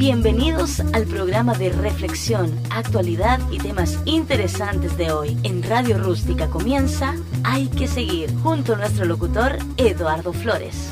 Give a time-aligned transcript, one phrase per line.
[0.00, 5.36] Bienvenidos al programa de reflexión, actualidad y temas interesantes de hoy.
[5.42, 10.90] En Radio Rústica comienza Hay que seguir, junto a nuestro locutor Eduardo Flores.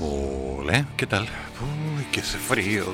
[0.00, 1.22] Hola, ¿qué tal?
[1.22, 2.86] Uy, qué hace frío.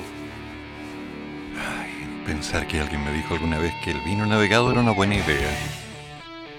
[1.57, 5.15] Ay, pensar que alguien me dijo alguna vez que el vino navegado era una buena
[5.15, 5.49] idea.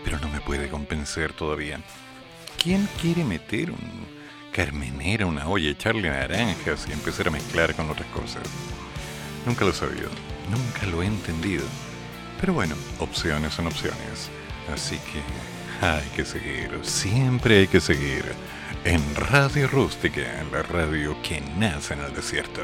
[0.04, 1.80] Pero no me puede convencer todavía.
[2.60, 4.19] ¿Quién quiere meter un
[4.52, 8.42] carmenera, una olla, echarle naranjas y empezar a mezclar con otras cosas.
[9.46, 10.10] Nunca lo he sabido,
[10.50, 11.64] nunca lo he entendido.
[12.40, 14.30] Pero bueno, opciones son opciones.
[14.72, 18.24] Así que hay que seguir, siempre hay que seguir
[18.84, 20.22] en Radio Rústica,
[20.52, 22.62] la radio que nace en el desierto.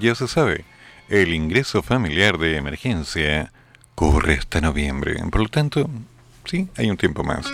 [0.00, 0.64] Ya se sabe,
[1.08, 3.52] el ingreso familiar de emergencia
[3.94, 5.16] corre hasta noviembre.
[5.30, 5.88] Por lo tanto,
[6.44, 7.46] sí, hay un tiempo más.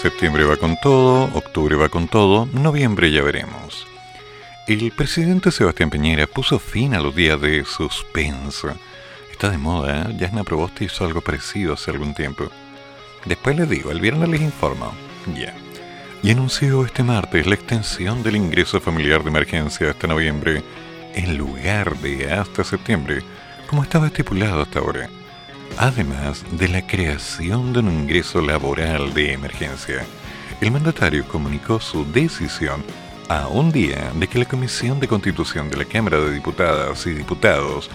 [0.00, 3.86] Septiembre va con todo, octubre va con todo, noviembre ya veremos.
[4.66, 8.74] El presidente Sebastián Peñera puso fin a los días de suspenso.
[9.30, 10.16] Está de moda, ¿eh?
[10.18, 12.50] Yasna Proboste hizo algo parecido hace algún tiempo.
[13.24, 14.92] Después les digo, el viernes les informo.
[15.36, 15.54] Ya.
[16.22, 20.62] y anunció este martes la extensión del ingreso familiar de emergencia hasta noviembre
[21.14, 23.22] en lugar de hasta septiembre,
[23.68, 25.08] como estaba estipulado hasta ahora,
[25.78, 30.04] además de la creación de un ingreso laboral de emergencia.
[30.60, 32.84] El mandatario comunicó su decisión
[33.28, 37.10] a un día de que la Comisión de Constitución de la Cámara de Diputadas y
[37.10, 37.88] Diputados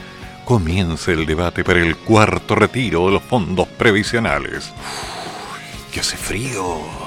[0.45, 4.71] comience el debate para el cuarto retiro de los fondos previsionales.
[5.91, 7.04] ¡Qué hace frío!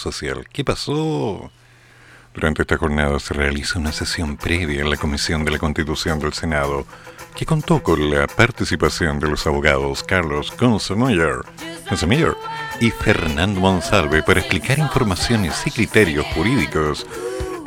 [0.00, 0.46] Social.
[0.52, 1.50] ¿Qué pasó?
[2.34, 6.32] Durante esta jornada se realiza una sesión previa en la Comisión de la Constitución del
[6.32, 6.86] Senado
[7.34, 11.42] que contó con la participación de los abogados Carlos Consemiller
[12.80, 17.06] y Fernando Monsalve para explicar informaciones y criterios jurídicos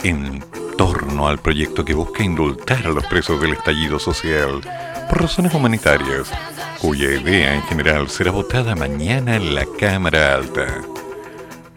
[0.03, 0.43] en
[0.77, 4.61] torno al proyecto que busca indultar a los presos del estallido social
[5.09, 6.31] por razones humanitarias,
[6.79, 10.81] cuya idea en general será votada mañana en la Cámara Alta.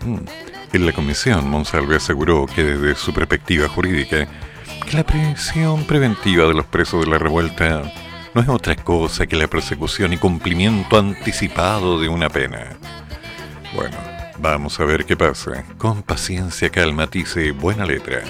[0.04, 0.45] Mm.
[0.72, 4.26] En la comisión, Monsalve aseguró que desde su perspectiva jurídica,
[4.88, 7.82] que la prisión preventiva de los presos de la revuelta
[8.34, 12.76] no es otra cosa que la persecución y cumplimiento anticipado de una pena.
[13.74, 13.96] Bueno,
[14.38, 15.64] vamos a ver qué pasa.
[15.78, 18.22] Con paciencia, calma, dice buena letra.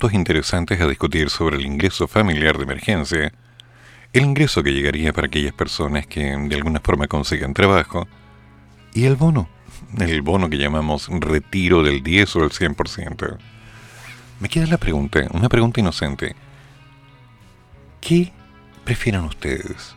[0.00, 3.34] Puntos interesantes a discutir sobre el ingreso familiar de emergencia,
[4.14, 8.08] el ingreso que llegaría para aquellas personas que de alguna forma consigan trabajo,
[8.94, 9.50] y el bono,
[9.98, 13.36] el bono que llamamos retiro del 10 o del 100%.
[14.40, 16.34] Me queda la pregunta, una pregunta inocente.
[18.00, 18.32] ¿Qué
[18.84, 19.94] prefieren ustedes?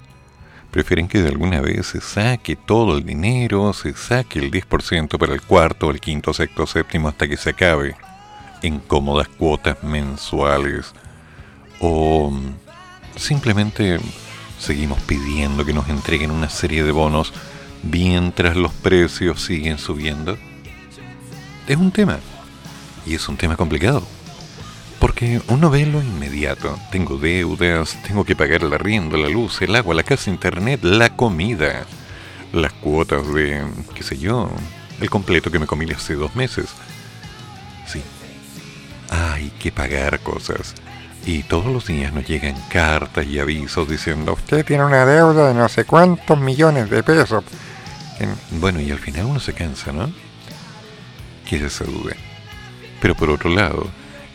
[0.70, 5.34] ¿Prefieren que de alguna vez se saque todo el dinero, se saque el 10% para
[5.34, 7.96] el cuarto, el quinto, sexto, séptimo hasta que se acabe?
[8.64, 10.94] En cómodas cuotas mensuales
[11.80, 12.34] o
[13.16, 14.00] simplemente
[14.58, 17.34] seguimos pidiendo que nos entreguen una serie de bonos
[17.84, 20.38] mientras los precios siguen subiendo?
[21.68, 22.20] Es un tema,
[23.06, 24.04] y es un tema complicado,
[25.00, 29.76] porque uno ve lo inmediato, tengo deudas, tengo que pagar el arriendo, la luz, el
[29.76, 31.86] agua, la casa, internet, la comida,
[32.54, 33.64] las cuotas de,
[33.96, 34.50] qué sé yo,
[35.02, 36.70] el completo que me comí hace dos meses.
[37.86, 38.02] Sí,
[39.14, 40.74] hay que pagar cosas.
[41.26, 45.54] Y todos los días nos llegan cartas y avisos diciendo, usted tiene una deuda de
[45.54, 47.44] no sé cuántos millones de pesos.
[48.52, 50.12] Bueno, y al final uno se cansa, ¿no?
[51.48, 52.16] Que se dude.
[53.02, 53.88] Pero por otro lado,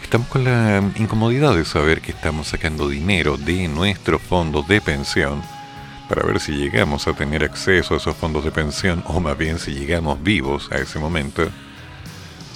[0.02, 5.42] estamos con la incomodidad de saber que estamos sacando dinero de nuestros fondos de pensión
[6.08, 9.58] para ver si llegamos a tener acceso a esos fondos de pensión o más bien
[9.58, 11.48] si llegamos vivos a ese momento.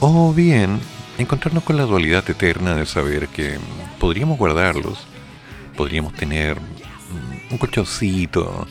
[0.01, 0.81] O bien
[1.23, 3.59] encontrarnos con la dualidad eterna de saber que
[3.99, 4.99] podríamos guardarlos,
[5.77, 6.59] podríamos tener
[7.51, 8.67] un colchoncito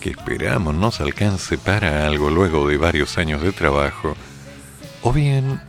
[0.00, 4.16] que esperamos nos alcance para algo luego de varios años de trabajo,
[5.02, 5.60] o bien,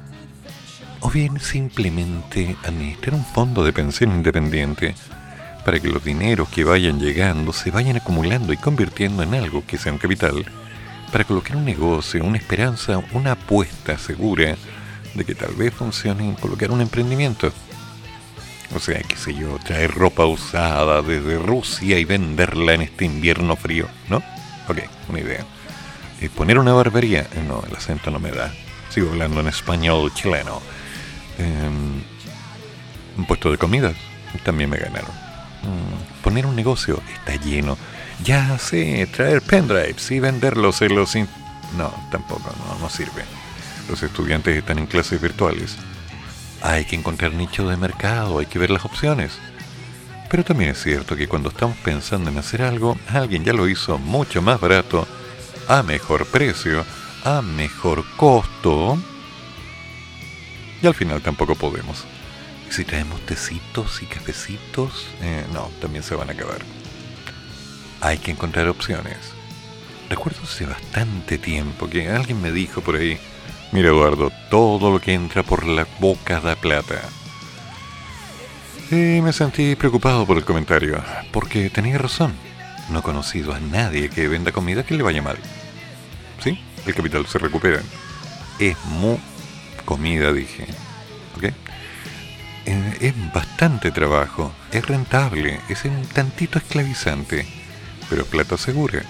[1.02, 4.96] o bien simplemente administrar un fondo de pensión independiente
[5.64, 9.78] para que los dineros que vayan llegando se vayan acumulando y convirtiendo en algo que
[9.78, 10.46] sea un capital,
[11.12, 14.56] para colocar un negocio, una esperanza, una apuesta segura,
[15.14, 17.52] de que tal vez funcione colocar un emprendimiento.
[18.76, 23.56] O sea, qué sé yo, traer ropa usada desde Rusia y venderla en este invierno
[23.56, 24.18] frío, ¿no?
[24.68, 25.46] Ok, una idea.
[26.22, 28.52] Eh, poner una barbería, eh, no, el acento no me da.
[28.90, 30.62] Sigo hablando en español chileno.
[31.38, 32.02] Em,
[33.18, 33.96] un puesto de comidas,
[34.44, 35.12] también me ganaron.
[35.62, 37.78] Mm, poner un negocio, está lleno.
[38.24, 41.16] Ya sé, traer pendrives y venderlos en los...
[41.16, 43.24] No, tampoco, no, no sirve
[43.90, 45.78] los estudiantes están en clases virtuales.
[46.62, 49.38] Hay que encontrar nicho de mercado, hay que ver las opciones.
[50.30, 53.98] Pero también es cierto que cuando estamos pensando en hacer algo, alguien ya lo hizo
[54.00, 55.08] mucho más barato,
[55.68, 56.86] a mejor precio,
[57.24, 58.98] a mejor costo.
[60.82, 62.06] Y al final tampoco podemos.
[62.70, 66.60] Si traemos tecitos y cafecitos, eh, no, también se van a acabar.
[68.02, 69.18] Hay que encontrar opciones.
[70.10, 73.20] Recuerdo hace bastante tiempo que alguien me dijo por ahí,
[73.74, 77.02] Mira Eduardo, todo lo que entra por la boca da plata.
[78.92, 82.36] Y me sentí preocupado por el comentario, porque tenía razón.
[82.90, 85.38] No he conocido a nadie que venda comida que le vaya mal.
[86.44, 86.64] ¿Sí?
[86.86, 87.82] El capital se recupera.
[88.60, 89.18] Es mu
[89.86, 90.68] comida, dije.
[91.36, 91.46] ¿Ok?
[92.66, 97.48] Eh, es bastante trabajo, es rentable, es un tantito esclavizante,
[98.08, 99.04] pero plata segura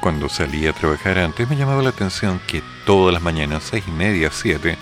[0.00, 3.90] cuando salía a trabajar antes me llamaba la atención que todas las mañanas, seis y
[3.90, 4.76] media, siete,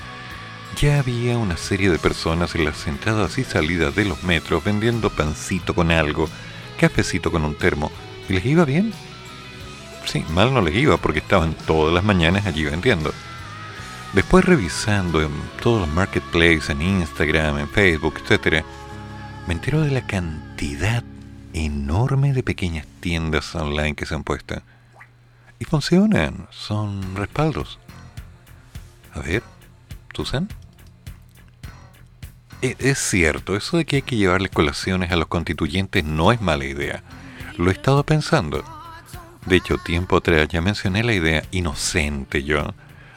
[0.76, 5.10] ya había una serie de personas en las entradas y salidas de los metros vendiendo
[5.10, 6.28] pancito con algo,
[6.78, 7.90] cafecito con un termo.
[8.28, 8.92] ¿Y les iba bien?
[10.04, 13.12] Sí, mal no les iba porque estaban todas las mañanas allí vendiendo.
[14.12, 15.30] Después revisando en
[15.62, 18.64] todos los marketplaces, en Instagram, en Facebook, etc.,
[19.46, 21.04] me entero de la cantidad
[21.52, 24.60] enorme de pequeñas tiendas online que se han puesto
[25.58, 27.78] y funcionan, son respaldos.
[29.14, 29.42] A ver,
[30.14, 30.48] ¿Susan?
[32.62, 36.40] E, es cierto, eso de que hay que llevarle colaciones a los constituyentes no es
[36.40, 37.02] mala idea.
[37.56, 38.64] Lo he estado pensando.
[39.46, 42.74] De hecho, tiempo atrás ya mencioné la idea inocente yo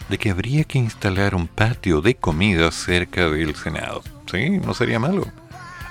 [0.09, 4.03] de que habría que instalar un patio de comida cerca del Senado.
[4.31, 5.25] Sí, no sería malo.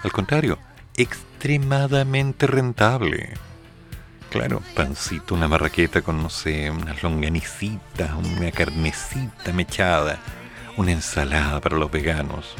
[0.02, 0.58] Al contrario,
[0.96, 3.34] extremadamente rentable.
[4.36, 10.18] Claro, pancito, una marraqueta con, no sé, unas longanicitas, una carnecita mechada,
[10.76, 12.54] una ensalada para los veganos.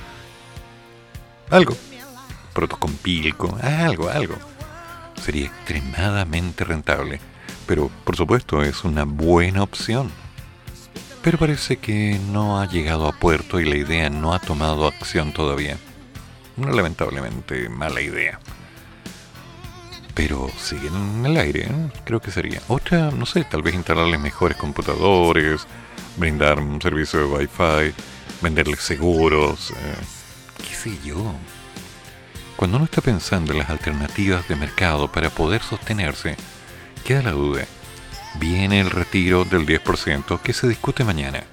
[1.50, 1.76] Algo.
[2.54, 4.36] Protos con pilco, algo, algo.
[5.22, 7.20] Sería extremadamente rentable.
[7.66, 10.10] Pero, por supuesto, es una buena opción.
[11.22, 15.32] Pero parece que no ha llegado a puerto y la idea no ha tomado acción
[15.32, 15.76] todavía.
[16.56, 18.40] Una lamentablemente mala idea.
[20.16, 21.90] Pero siguen en el aire, ¿eh?
[22.04, 22.62] creo que sería.
[22.68, 25.66] Otra, no sé, tal vez instalarles mejores computadores,
[26.16, 27.94] brindar un servicio de Wi-Fi,
[28.40, 31.34] venderles seguros, eh, qué sé yo.
[32.56, 36.36] Cuando uno está pensando en las alternativas de mercado para poder sostenerse,
[37.04, 37.66] queda la duda.
[38.40, 41.44] Viene el retiro del 10% que se discute mañana.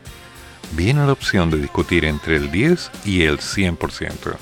[0.71, 4.37] Viene la opción de discutir entre el 10 y el 100%.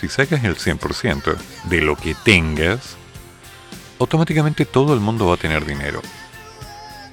[0.00, 2.96] Si sacas el 100% de lo que tengas,
[4.00, 6.00] automáticamente todo el mundo va a tener dinero.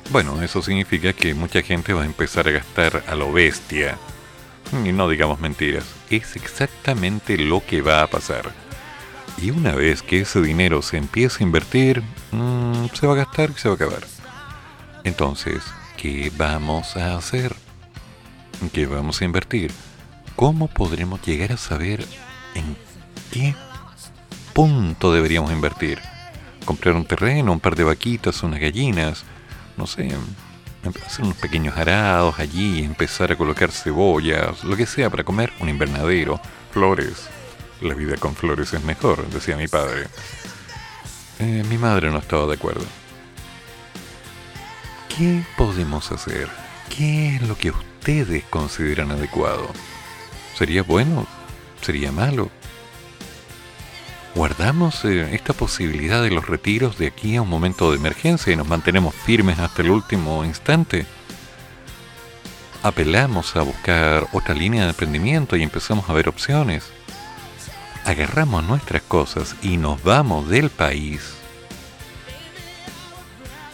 [0.10, 3.98] Bueno, eso significa que mucha gente va a empezar a gastar a lo bestia.
[4.86, 8.52] Y no digamos mentiras, es exactamente lo que va a pasar.
[9.38, 13.52] Y una vez que ese dinero se empiece a invertir, mm, se va a gastar
[13.52, 14.08] y se va a acabar.
[15.04, 15.64] Entonces,
[15.98, 17.54] ¿qué vamos a hacer?
[18.74, 19.72] ¿Qué vamos a invertir?
[20.36, 22.06] ¿Cómo podremos llegar a saber
[22.56, 22.76] en
[23.32, 23.56] qué
[24.54, 26.00] punto deberíamos invertir?
[26.68, 29.24] Comprar un terreno, un par de vaquitas, unas gallinas,
[29.78, 30.12] no sé,
[31.06, 35.70] hacer unos pequeños arados allí, empezar a colocar cebollas, lo que sea para comer, un
[35.70, 36.40] invernadero,
[36.72, 37.30] flores.
[37.82, 40.08] La vida con flores es mejor, decía mi padre.
[41.40, 42.86] Eh, mi madre no estaba de acuerdo.
[45.16, 46.50] ¿Qué podemos hacer?
[46.96, 49.70] ¿Qué es lo que ustedes consideran adecuado?
[50.56, 51.28] ¿Sería bueno?
[51.82, 52.50] ¿Sería malo?
[54.38, 58.56] Guardamos eh, esta posibilidad de los retiros de aquí a un momento de emergencia y
[58.56, 61.08] nos mantenemos firmes hasta el último instante.
[62.84, 66.86] Apelamos a buscar otra línea de emprendimiento y empezamos a ver opciones.
[68.06, 71.34] Agarramos nuestras cosas y nos vamos del país.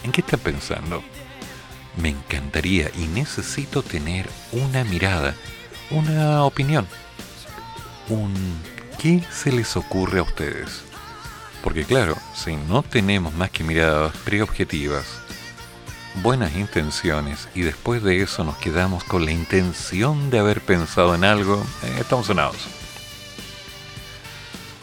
[0.05, 1.03] ¿En qué está pensando?
[1.97, 5.35] Me encantaría y necesito tener una mirada,
[5.91, 6.87] una opinión,
[8.07, 8.33] un
[9.03, 10.81] ¿Qué se les ocurre a ustedes?
[11.61, 15.03] Porque claro, si no tenemos más que miradas preobjetivas,
[16.21, 21.25] buenas intenciones y después de eso nos quedamos con la intención de haber pensado en
[21.25, 22.55] algo, eh, estamos sonados.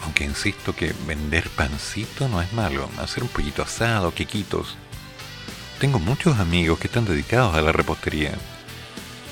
[0.05, 4.77] Aunque insisto que vender pancito no es malo, hacer un pollito asado, quequitos.
[5.79, 8.35] Tengo muchos amigos que están dedicados a la repostería.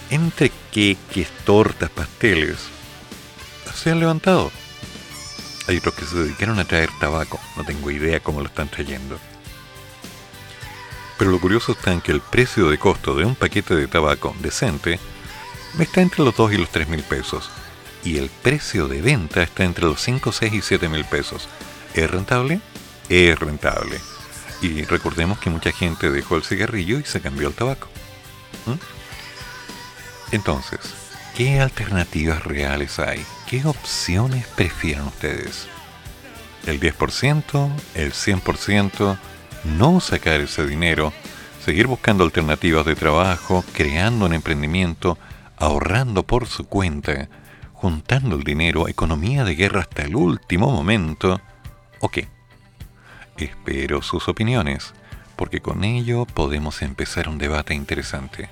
[0.09, 2.57] Entre queques, tortas, pasteles,
[3.75, 4.51] se han levantado
[5.69, 7.39] hay otros que se dedicaron a traer tabaco.
[7.57, 9.19] No tengo idea cómo lo están trayendo.
[11.19, 14.35] Pero lo curioso está en que el precio de costo de un paquete de tabaco
[14.41, 14.99] decente
[15.79, 17.51] está entre los 2 y los 3 mil pesos.
[18.03, 21.49] Y el precio de venta está entre los 5, 6 y 7 mil pesos.
[21.93, 22.61] ¿Es rentable?
[23.11, 24.01] Es rentable.
[24.63, 27.89] Y recordemos que mucha gente dejó el cigarrillo y se cambió al tabaco.
[28.67, 30.35] ¿Mm?
[30.35, 30.81] Entonces,
[31.37, 33.25] ¿qué alternativas reales hay?
[33.49, 35.69] ¿Qué opciones prefieren ustedes?
[36.67, 37.71] ¿El 10%?
[37.95, 39.19] ¿El 100%?
[39.65, 41.15] ¿No sacar ese dinero?
[41.65, 43.65] ¿Seguir buscando alternativas de trabajo?
[43.73, 45.17] ¿Creando un emprendimiento?
[45.57, 47.31] ¿Ahorrando por su cuenta?
[47.73, 48.87] ¿Juntando el dinero?
[48.87, 51.41] ¿Economía de guerra hasta el último momento?
[52.01, 52.29] ¿O qué?
[53.39, 54.93] Espero sus opiniones,
[55.37, 58.51] porque con ello podemos empezar un debate interesante.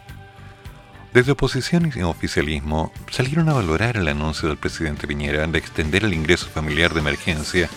[1.16, 6.12] Desde oposición y oficialismo salieron a valorar el anuncio del presidente Piñera de extender el
[6.12, 7.70] ingreso familiar de emergencia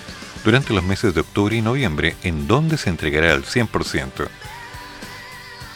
[0.43, 4.27] durante los meses de octubre y noviembre, en donde se entregará al 100%,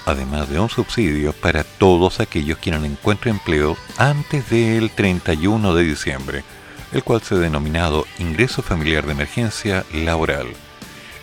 [0.06, 6.43] además de un subsidio para todos aquellos quienes encuentren empleo antes del 31 de diciembre,
[6.91, 10.47] el cual se ha denominado Ingreso Familiar de Emergencia Laboral.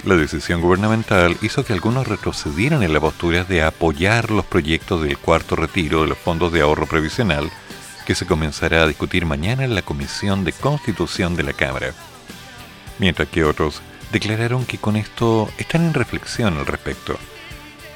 [0.04, 5.18] La decisión gubernamental hizo que algunos retrocedieran en la postura de apoyar los proyectos del
[5.18, 7.50] cuarto retiro de los fondos de ahorro previsional
[8.06, 11.92] que se comenzará a discutir mañana en la Comisión de Constitución de la Cámara.
[12.98, 17.18] Mientras que otros declararon que con esto están en reflexión al respecto.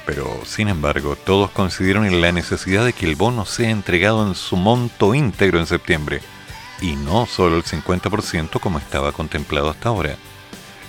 [0.04, 4.34] Pero, sin embargo, todos coincidieron en la necesidad de que el bono sea entregado en
[4.34, 6.20] su monto íntegro en septiembre,
[6.82, 10.16] y no solo el 50% como estaba contemplado hasta ahora.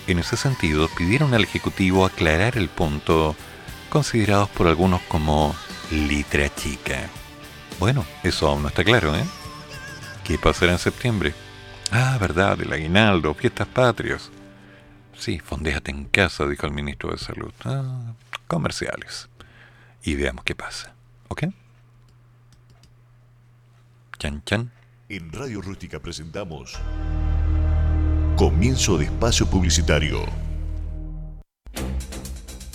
[0.08, 3.36] En ese sentido, pidieron al Ejecutivo aclarar el punto
[3.90, 5.56] considerados por algunos como
[5.92, 7.10] litra chica.
[7.80, 9.24] Bueno, eso aún no está claro, ¿eh?
[10.24, 11.34] ¿Qué pasará en septiembre?
[11.92, 14.32] Ah, verdad, el aguinaldo, fiestas patrias.
[15.18, 17.54] Sí, fondéate en casa, dijo el ministro de Salud.
[17.64, 18.14] Ah,
[18.48, 19.30] comerciales.
[20.04, 20.94] Y veamos qué pasa.
[21.30, 21.46] ¿Ok?
[24.20, 24.72] Chan, chan.
[25.10, 26.80] En Radio Rústica presentamos
[28.38, 30.26] Comienzo de espacio publicitario.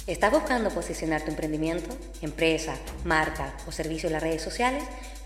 [0.07, 4.83] ¿Estás buscando posicionar tu emprendimiento, empresa, marca o servicio en las redes sociales?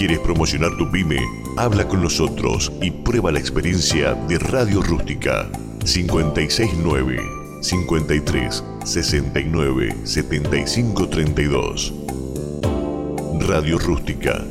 [0.00, 1.18] ¿Quieres promocionar tu pyme?
[1.58, 5.46] Habla con nosotros y prueba la experiencia de Radio Rústica
[5.84, 7.22] 569
[7.60, 11.92] 53 69 75 32.
[13.40, 14.42] Radio Rústica,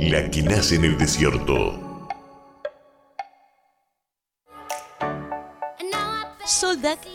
[0.00, 1.86] la que nace en el desierto.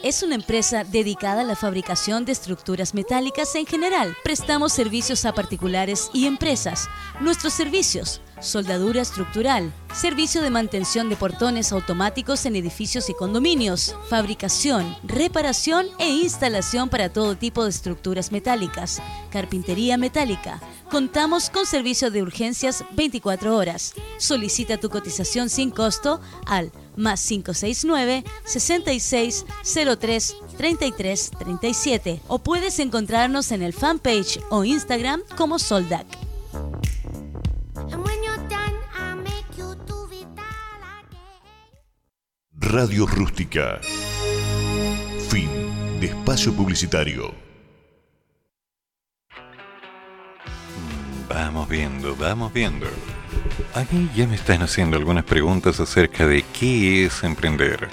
[0.04, 4.16] Es una empresa dedicada a la fabricación de estructuras metálicas en general.
[4.24, 6.90] Prestamos servicios a particulares y empresas.
[7.20, 14.96] Nuestros servicios soldadura estructural, servicio de mantención de portones automáticos en edificios y condominios, fabricación,
[15.04, 20.60] reparación e instalación para todo tipo de estructuras metálicas, carpintería metálica.
[20.90, 23.94] Contamos con servicio de urgencias 24 horas.
[24.18, 28.26] Solicita tu cotización sin costo al más 569
[29.64, 36.06] 6603 3337 o puedes encontrarnos en el fanpage o Instagram como Soldac.
[42.74, 43.82] Radio Rústica.
[45.30, 45.50] Fin
[46.00, 47.36] de espacio publicitario.
[51.28, 52.88] Vamos viendo, vamos viendo.
[53.74, 57.90] Aquí ya me están haciendo algunas preguntas acerca de qué es emprender.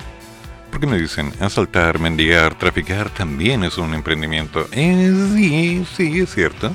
[0.70, 4.68] Porque me dicen, asaltar, mendigar, traficar también es un emprendimiento.
[4.72, 6.74] Eh, sí, sí, es cierto.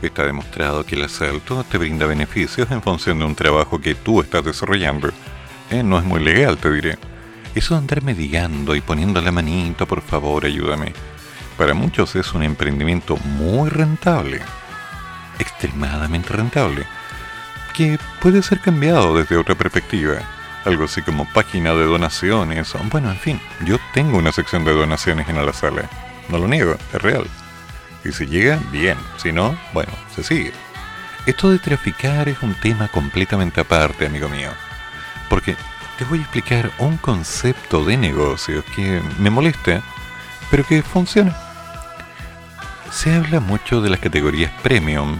[0.00, 4.20] Está demostrado que el asalto te brinda beneficios en función de un trabajo que tú
[4.20, 5.10] estás desarrollando.
[5.70, 6.98] Eh, no es muy legal, te diré.
[7.54, 10.92] Eso de andar mendigando y poniendo la manito, por favor, ayúdame.
[11.56, 14.40] Para muchos es un emprendimiento muy rentable.
[15.40, 16.86] Extremadamente rentable.
[17.76, 20.18] Que puede ser cambiado desde otra perspectiva.
[20.68, 22.74] Algo así como página de donaciones.
[22.90, 25.88] Bueno, en fin, yo tengo una sección de donaciones en la sala.
[26.28, 27.24] No lo niego, es real.
[28.04, 28.98] Y si llega, bien.
[29.16, 30.52] Si no, bueno, se sigue.
[31.24, 34.50] Esto de traficar es un tema completamente aparte, amigo mío.
[35.30, 35.56] Porque
[35.96, 39.80] te voy a explicar un concepto de negocio que me molesta,
[40.50, 41.34] pero que funciona.
[42.92, 45.18] Se habla mucho de las categorías premium,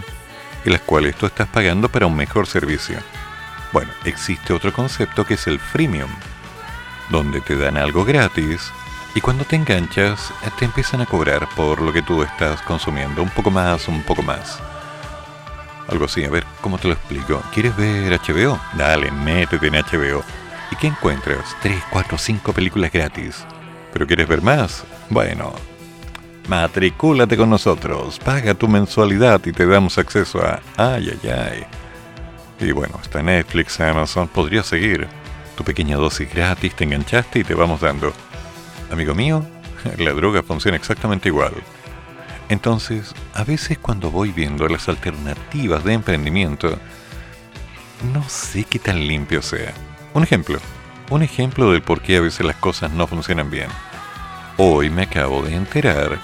[0.63, 2.99] en las cuales tú estás pagando para un mejor servicio.
[3.71, 6.09] Bueno, existe otro concepto que es el freemium,
[7.09, 8.71] donde te dan algo gratis
[9.15, 13.29] y cuando te enganchas te empiezan a cobrar por lo que tú estás consumiendo, un
[13.29, 14.59] poco más, un poco más.
[15.87, 17.41] Algo así, a ver, ¿cómo te lo explico?
[17.53, 18.59] ¿Quieres ver HBO?
[18.75, 20.23] Dale, métete en HBO
[20.71, 21.55] ¿Y qué encuentras?
[21.61, 23.43] 3, 4, 5 películas gratis.
[23.91, 24.83] ¿Pero quieres ver más?
[25.09, 25.53] Bueno,
[26.47, 30.59] matricúlate con nosotros, paga tu mensualidad y te damos acceso a...
[30.77, 31.78] ¡Ay, ay, ay!
[32.59, 35.07] Y bueno, está Netflix, Amazon, podría seguir.
[35.55, 38.13] Tu pequeña dosis gratis, te enganchaste y te vamos dando.
[38.91, 39.45] Amigo mío,
[39.97, 41.53] la droga funciona exactamente igual.
[42.49, 46.77] Entonces, a veces cuando voy viendo las alternativas de emprendimiento,
[48.13, 49.73] no sé qué tan limpio sea.
[50.13, 50.59] Un ejemplo,
[51.11, 53.69] un ejemplo del por qué a veces las cosas no funcionan bien.
[54.57, 56.19] Hoy me acabo de enterar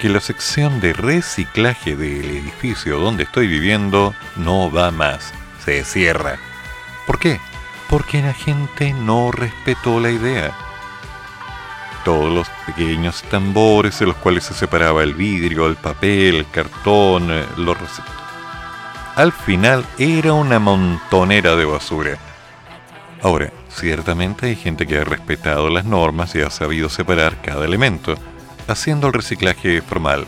[0.00, 5.32] que la sección de reciclaje del edificio donde estoy viviendo no va más,
[5.66, 6.38] se cierra.
[7.08, 7.40] ¿Por qué?
[7.90, 10.52] Porque la gente no respetó la idea.
[12.04, 17.32] Todos los pequeños tambores en los cuales se separaba el vidrio, el papel, el cartón,
[17.32, 17.76] eh, los
[19.16, 22.16] Al final era una montonera de basura
[23.22, 28.14] Ahora, ciertamente hay gente que ha respetado las normas y ha sabido separar cada elemento,
[28.68, 30.26] haciendo el reciclaje formal.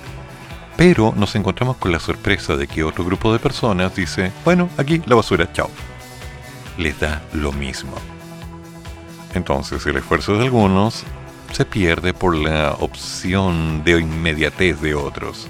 [0.79, 5.03] Pero nos encontramos con la sorpresa de que otro grupo de personas dice, bueno, aquí
[5.07, 5.69] la basura, chao.
[6.77, 7.97] Les da lo mismo.
[9.35, 11.03] Entonces el esfuerzo de algunos
[11.51, 15.49] se pierde por la opción de inmediatez de otros.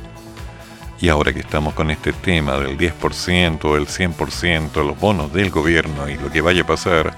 [0.98, 6.08] Y ahora que estamos con este tema del 10%, el 100%, los bonos del gobierno
[6.08, 7.14] y lo que vaya a pasar,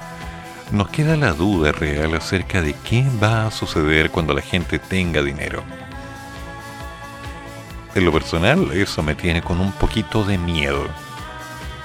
[0.72, 5.22] nos queda la duda real acerca de qué va a suceder cuando la gente tenga
[5.22, 5.62] dinero.
[7.94, 10.86] En lo personal, eso me tiene con un poquito de miedo.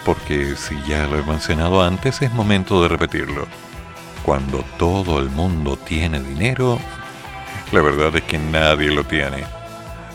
[0.06, 3.48] Porque si ya lo he mencionado antes, es momento de repetirlo.
[4.24, 6.80] Cuando todo el mundo tiene dinero,
[7.72, 9.46] la verdad es que nadie lo tiene.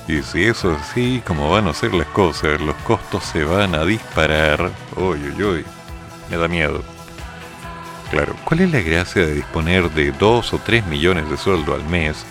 [0.07, 3.75] Y si eso es así, como van a ser las cosas, los costos se van
[3.75, 4.71] a disparar.
[4.97, 5.65] Uy, uy, uy.
[6.31, 6.85] Me da miedo.
[8.13, 11.85] Claro, ¿cuál es la gracia de disponer de 2 o 3 millones de sueldo al
[11.85, 12.25] mes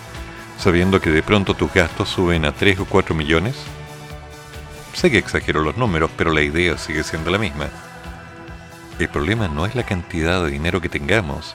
[0.60, 3.56] sabiendo que de pronto tus gastos suben a 3 o 4 millones?
[4.92, 7.68] Sé que exagero los números, pero la idea sigue siendo la misma.
[8.98, 11.54] El problema no es la cantidad de dinero que tengamos,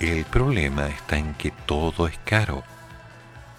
[0.00, 2.64] el problema está en que todo es caro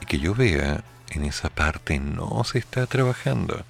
[0.01, 3.63] y que yo vea en esa parte no se está trabajando.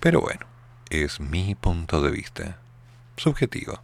[0.00, 0.46] Pero bueno,
[0.90, 2.58] es mi punto de vista,
[3.16, 3.80] subjetivo.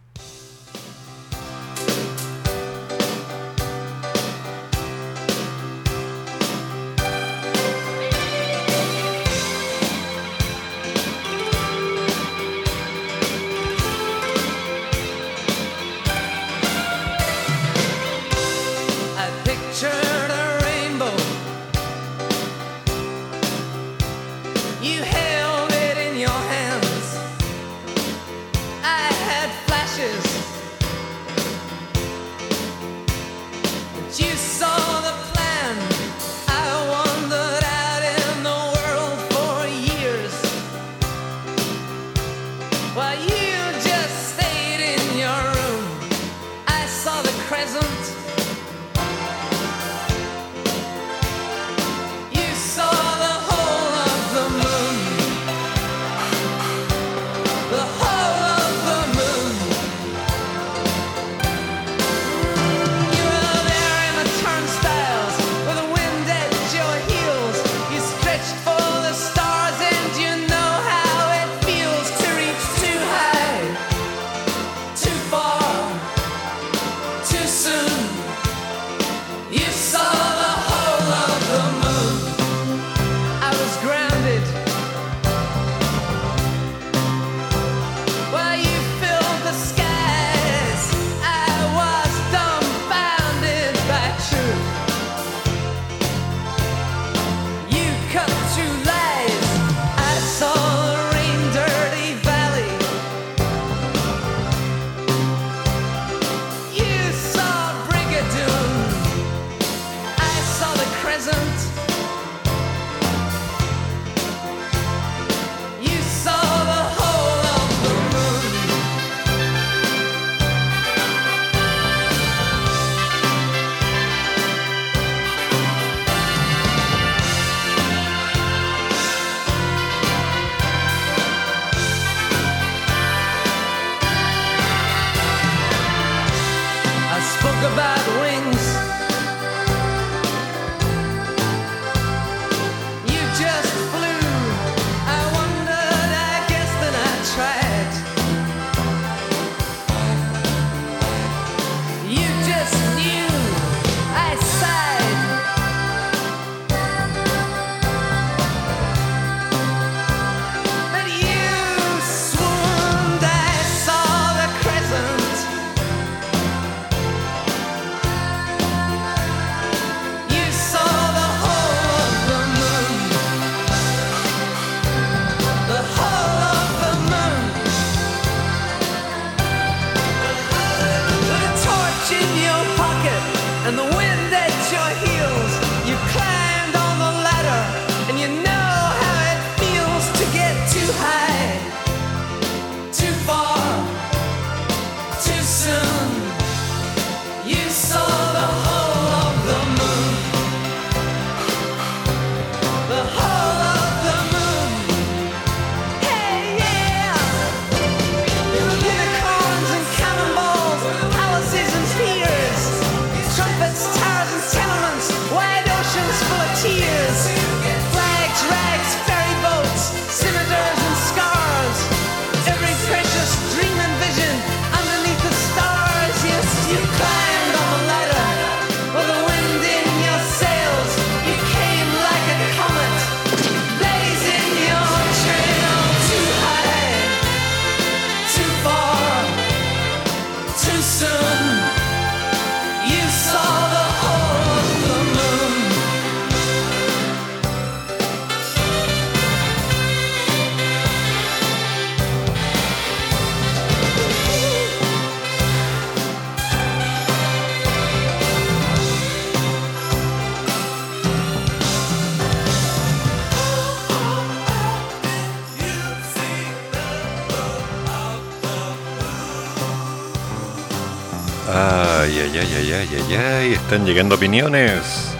[272.75, 275.15] Ay, ay, ay, están llegando opiniones.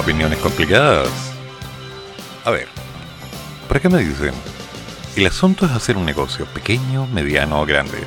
[0.00, 1.08] Opiniones complicadas.
[2.44, 2.68] A ver,
[3.68, 4.32] ¿para qué me dicen?
[5.16, 7.98] El asunto es hacer un negocio, pequeño, mediano o grande.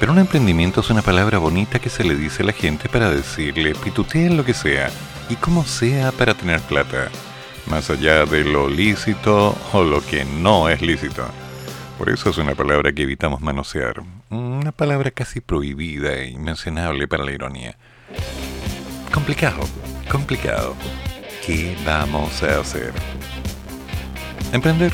[0.00, 3.10] Pero un emprendimiento es una palabra bonita que se le dice a la gente para
[3.10, 4.90] decirle pituteen lo que sea
[5.30, 7.08] y como sea para tener plata,
[7.66, 11.24] más allá de lo lícito o lo que no es lícito.
[11.96, 14.02] Por eso es una palabra que evitamos manosear,
[14.32, 17.76] una palabra casi prohibida e inmencionable para la ironía.
[19.12, 19.60] Complicado,
[20.10, 20.74] complicado.
[21.44, 22.92] ¿Qué vamos a hacer?
[24.52, 24.92] Emprender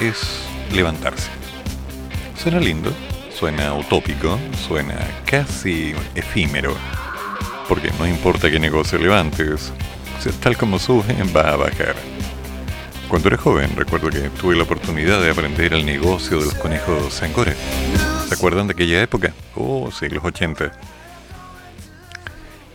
[0.00, 1.30] es levantarse.
[2.36, 2.92] Suena lindo,
[3.34, 4.96] suena utópico, suena
[5.26, 6.74] casi efímero
[7.70, 9.72] porque no importa qué negocio levantes,
[10.42, 11.94] tal como sube, va a bajar.
[13.10, 17.20] Cuando era joven, recuerdo que tuve la oportunidad de aprender el negocio de los conejos
[17.24, 17.52] angora.
[18.28, 19.34] ¿Se acuerdan de aquella época?
[19.56, 20.70] Oh, sí, los 80.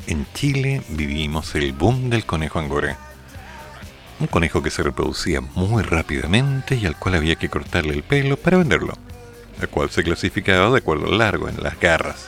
[0.08, 2.98] En Chile vivimos el boom del conejo angora.
[4.20, 8.36] Un conejo que se reproducía muy rápidamente y al cual había que cortarle el pelo
[8.36, 8.94] para venderlo,
[9.62, 12.28] el cual se clasificaba de acuerdo al largo en las garras.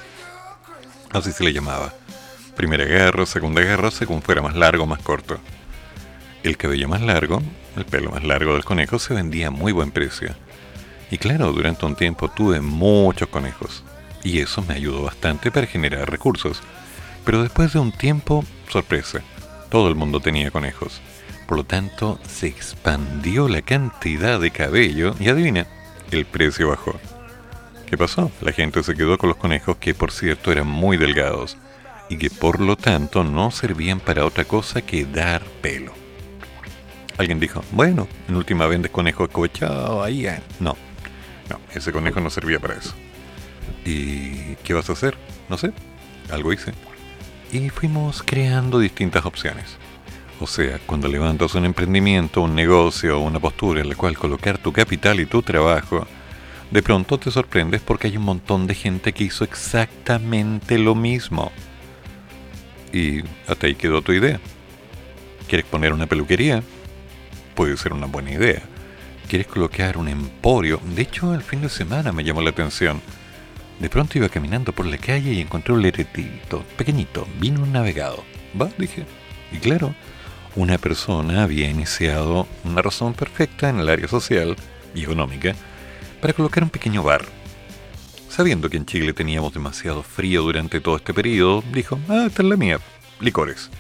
[1.12, 1.94] Así se le llamaba
[2.56, 5.42] primera garra, segunda garra, según fuera más largo o más corto.
[6.48, 7.42] El cabello más largo,
[7.76, 10.34] el pelo más largo del conejo se vendía a muy buen precio.
[11.12, 13.84] Y claro, durante un tiempo tuve muchos conejos.
[14.24, 16.62] Y eso me ayudó bastante para generar recursos.
[17.26, 19.20] Pero después de un tiempo, sorpresa,
[19.70, 21.02] todo el mundo tenía conejos.
[21.50, 25.68] Por lo tanto, se expandió la cantidad de cabello y adivina,
[26.12, 26.98] el precio bajó.
[27.88, 28.32] ¿Qué pasó?
[28.40, 31.58] La gente se quedó con los conejos que por cierto eran muy delgados
[32.08, 36.07] y que por lo tanto no servían para otra cosa que dar pelo.
[37.18, 40.28] Alguien dijo, bueno, en última vendes conejo escobechado ahí.
[40.28, 40.40] Eh".
[40.60, 40.76] No,
[41.50, 42.94] no, ese conejo no servía para eso.
[43.86, 45.18] ¿Y qué vas a hacer?
[45.50, 45.72] No sé,
[46.32, 46.74] algo hice.
[47.52, 49.78] Y fuimos creando distintas opciones.
[50.40, 54.58] O sea, cuando levantas un emprendimiento, un negocio o una postura en la cual colocar
[54.58, 56.06] tu capital y tu trabajo,
[56.70, 61.52] de pronto te sorprendes porque hay un montón de gente que hizo exactamente lo mismo.
[62.94, 64.40] Y hasta ahí quedó tu idea.
[65.48, 66.62] ¿Quieres poner una peluquería?
[67.58, 68.62] Puede ser una buena idea.
[69.28, 70.80] ¿Quieres colocar un emporio?
[70.96, 73.02] De hecho, el fin de semana me llamó la atención.
[73.80, 78.24] De pronto iba caminando por la calle y encontré un letretito, pequeñito, vino un navegado.
[78.62, 79.06] Va, dije.
[79.52, 79.96] Y claro,
[80.56, 84.56] una persona había iniciado una razón perfecta en el área social
[84.94, 85.56] y económica
[86.22, 87.26] para colocar un pequeño bar
[88.30, 92.50] Sabiendo que en Chile teníamos demasiado frío durante todo este periodo, dijo, ah, esta es
[92.50, 92.80] la mía,
[93.20, 93.72] licores.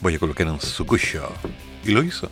[0.00, 1.30] Voy a colocar un sukusho.
[1.84, 2.30] Y lo hizo.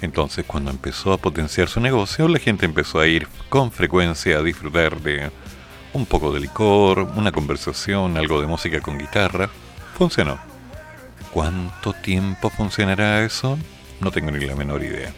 [0.00, 4.42] Entonces, cuando empezó a potenciar su negocio, la gente empezó a ir con frecuencia a
[4.42, 5.30] disfrutar de
[5.92, 9.50] un poco de licor, una conversación, algo de música con guitarra.
[9.96, 10.38] Funcionó.
[11.32, 13.58] ¿Cuánto tiempo funcionará eso?
[14.00, 15.12] No tengo ni la menor idea.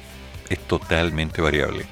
[0.49, 1.87] Es totalmente variable.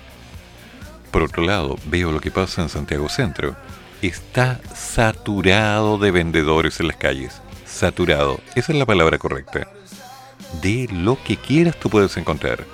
[1.10, 3.56] Por otro lado, veo lo que pasa en Santiago Centro
[4.02, 7.40] está saturado de vendedores en las calles.
[7.66, 9.68] Saturado, esa es la palabra correcta.
[10.62, 12.64] De lo que quieras tú puedes encontrar.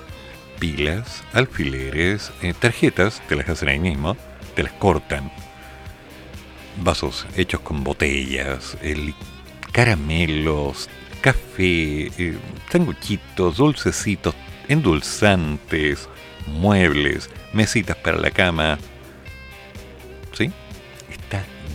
[0.59, 4.17] Pilas, alfileres, eh, tarjetas, te las hacen ahí mismo,
[4.55, 5.31] te las cortan.
[6.77, 8.77] Vasos hechos con botellas,
[9.71, 10.89] caramelos,
[11.21, 12.37] café, eh,
[12.71, 14.35] sanguchitos, dulcecitos,
[14.67, 16.09] endulzantes,
[16.47, 18.77] muebles, mesitas para la cama.
[20.33, 20.51] ¿Sí?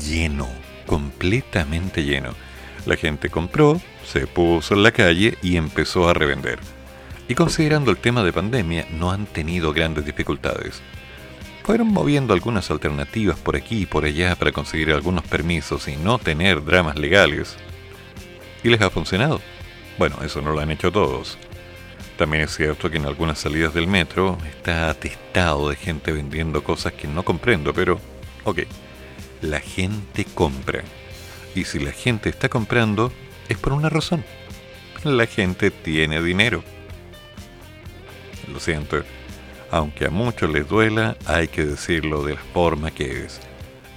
[0.03, 0.49] lleno,
[0.87, 2.35] completamente lleno.
[2.87, 6.59] La gente compró, se puso en la calle y empezó a revender.
[7.29, 10.83] Y considerando el tema de pandemia, no han tenido grandes dificultades.
[11.63, 16.19] Fueron moviendo algunas alternativas por aquí y por allá para conseguir algunos permisos y no
[16.19, 17.57] tener dramas legales.
[18.65, 19.41] Y les ha funcionado.
[19.99, 21.39] Bueno, eso no lo han hecho todos.
[22.17, 26.93] También es cierto que en algunas salidas del metro está atestado de gente vendiendo cosas
[26.93, 28.01] que no comprendo, pero
[28.45, 28.61] ok
[29.43, 30.83] la gente compra.
[31.55, 33.13] Y si la gente está comprando,
[33.49, 34.25] es por una razón.
[35.05, 36.63] La gente tiene dinero.
[38.51, 39.03] Lo siento,
[39.71, 43.41] aunque a muchos les duela, hay que decirlo de la forma que es.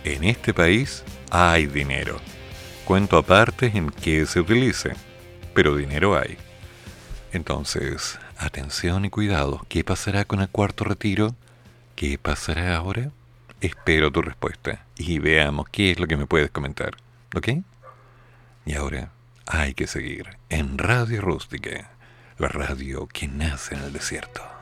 [0.04, 2.18] En este país hay dinero.
[2.86, 4.94] Cuento aparte en qué se utilice,
[5.54, 6.38] pero dinero hay.
[7.34, 9.66] Entonces, atención y cuidado.
[9.68, 11.36] ¿Qué pasará con el cuarto retiro?
[11.96, 13.12] ¿Qué pasará ahora?
[13.62, 16.96] Espero tu respuesta y veamos qué es lo que me puedes comentar.
[17.36, 17.50] ¿Ok?
[18.66, 19.12] Y ahora
[19.46, 21.92] hay que seguir en Radio Rústica,
[22.38, 24.55] la radio que nace en el desierto.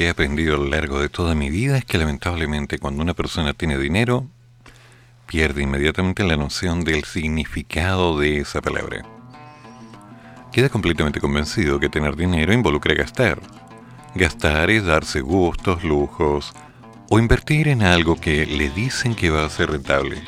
[0.00, 3.12] Que he aprendido a lo largo de toda mi vida es que lamentablemente cuando una
[3.12, 4.26] persona tiene dinero,
[5.26, 9.04] pierde inmediatamente la noción del significado de esa palabra.
[10.52, 13.42] Queda completamente convencido que tener dinero involucra gastar.
[14.14, 16.54] Gastar es darse gustos, lujos
[17.10, 20.22] o invertir en algo que le dicen que va a ser rentable.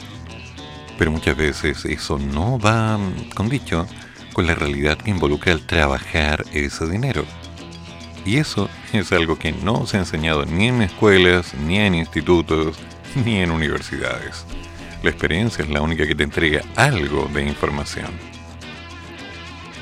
[0.98, 3.00] Pero muchas veces eso no va
[3.34, 3.86] con dicho
[4.34, 7.24] con la realidad que involucra el trabajar ese dinero.
[8.24, 12.78] Y eso es algo que no se ha enseñado ni en escuelas, ni en institutos,
[13.24, 14.44] ni en universidades.
[15.02, 18.10] La experiencia es la única que te entrega algo de información.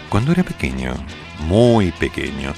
[0.09, 0.95] Cuando era pequeño,
[1.47, 2.55] muy pequeño,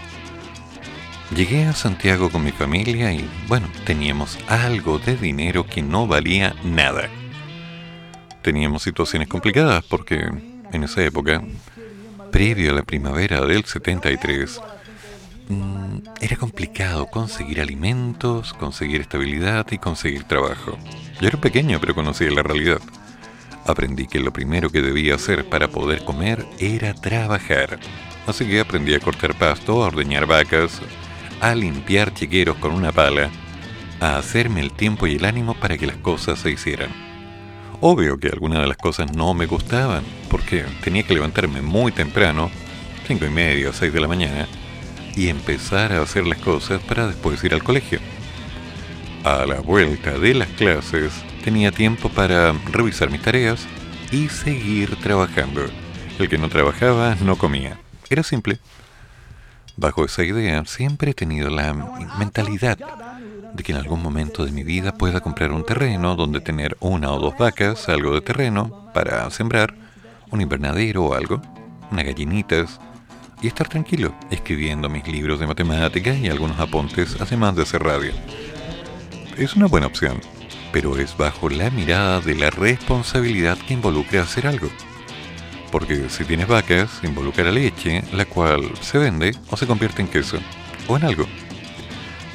[1.34, 6.54] llegué a Santiago con mi familia y, bueno, teníamos algo de dinero que no valía
[6.62, 7.08] nada.
[8.42, 10.30] Teníamos situaciones complicadas porque
[10.72, 11.42] en esa época,
[12.30, 14.60] previo a la primavera del 73,
[15.52, 20.78] Mm, era complicado conseguir alimentos, conseguir estabilidad y conseguir trabajo.
[21.20, 22.80] Yo era pequeño, pero conocía la realidad.
[23.66, 27.78] Aprendí que lo primero que debía hacer para poder comer era trabajar.
[28.26, 30.80] Así que aprendí a cortar pasto, a ordeñar vacas,
[31.40, 33.30] a limpiar chiqueros con una pala,
[34.00, 36.90] a hacerme el tiempo y el ánimo para que las cosas se hicieran.
[37.80, 42.50] Obvio que algunas de las cosas no me gustaban, porque tenía que levantarme muy temprano,
[43.06, 44.46] cinco y media o seis de la mañana,
[45.16, 48.00] y empezar a hacer las cosas para después ir al colegio.
[49.24, 51.12] A la vuelta de las clases
[51.44, 53.66] tenía tiempo para revisar mis tareas
[54.10, 55.62] y seguir trabajando.
[56.18, 57.78] El que no trabajaba no comía.
[58.10, 58.58] Era simple.
[59.76, 61.72] Bajo esa idea siempre he tenido la
[62.18, 62.78] mentalidad
[63.54, 67.10] de que en algún momento de mi vida pueda comprar un terreno donde tener una
[67.12, 69.74] o dos vacas, algo de terreno para sembrar,
[70.30, 71.40] un invernadero o algo,
[71.90, 72.80] unas gallinitas,
[73.42, 78.12] y estar tranquilo, escribiendo mis libros de matemáticas y algunos apuntes, además de hacer radio.
[79.36, 80.20] Es una buena opción,
[80.72, 84.68] pero es bajo la mirada de la responsabilidad que involucra hacer algo.
[85.72, 90.38] Porque si tienes vacas, involucra leche, la cual se vende o se convierte en queso,
[90.86, 91.26] o en algo.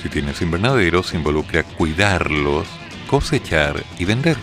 [0.01, 2.67] Si tienes invernaderos, involucra cuidarlos,
[3.09, 4.37] cosechar y vender.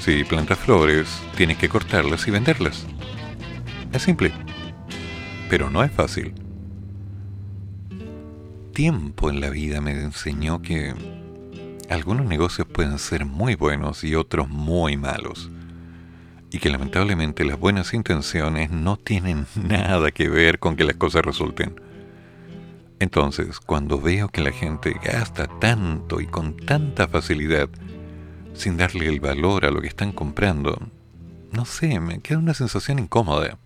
[0.00, 2.86] Si plantas flores, tienes que cortarlas y venderlas.
[3.92, 4.32] Es simple
[5.50, 6.32] pero no es fácil.
[8.72, 10.94] Tiempo en la vida me enseñó que
[11.90, 15.50] algunos negocios pueden ser muy buenos y otros muy malos.
[16.52, 21.24] Y que lamentablemente las buenas intenciones no tienen nada que ver con que las cosas
[21.24, 21.80] resulten.
[23.00, 27.68] Entonces, cuando veo que la gente gasta tanto y con tanta facilidad,
[28.54, 30.78] sin darle el valor a lo que están comprando,
[31.50, 33.58] no sé, me queda una sensación incómoda.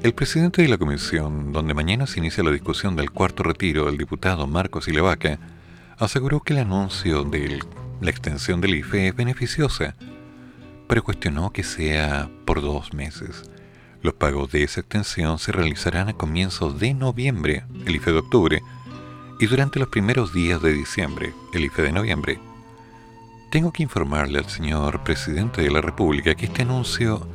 [0.00, 3.98] El presidente de la comisión, donde mañana se inicia la discusión del cuarto retiro del
[3.98, 5.38] diputado Marcos Ilevaca,
[5.98, 7.60] aseguró que el anuncio de
[8.00, 9.94] la extensión del IFE es beneficiosa,
[10.88, 13.50] pero cuestionó que sea por dos meses.
[14.02, 18.62] Los pagos de esa extensión se realizarán a comienzos de noviembre, el IFE de octubre,
[19.38, 22.40] y durante los primeros días de diciembre, el IFE de noviembre.
[23.52, 27.26] Tengo que informarle al señor presidente de la República que este anuncio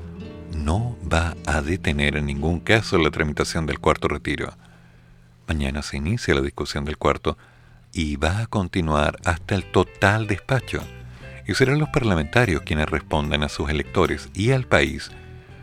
[0.58, 4.54] no va a detener en ningún caso la tramitación del cuarto retiro.
[5.48, 7.38] Mañana se inicia la discusión del cuarto
[7.94, 10.82] y va a continuar hasta el total despacho.
[11.48, 15.12] Y serán los parlamentarios quienes respondan a sus electores y al país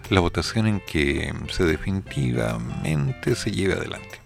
[0.08, 4.20] la votación en que se definitivamente se lleve adelante.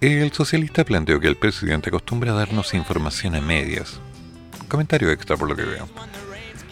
[0.00, 4.00] El socialista planteó que el presidente acostumbra a darnos información a medias.
[4.68, 5.88] Comentario extra por lo que veo.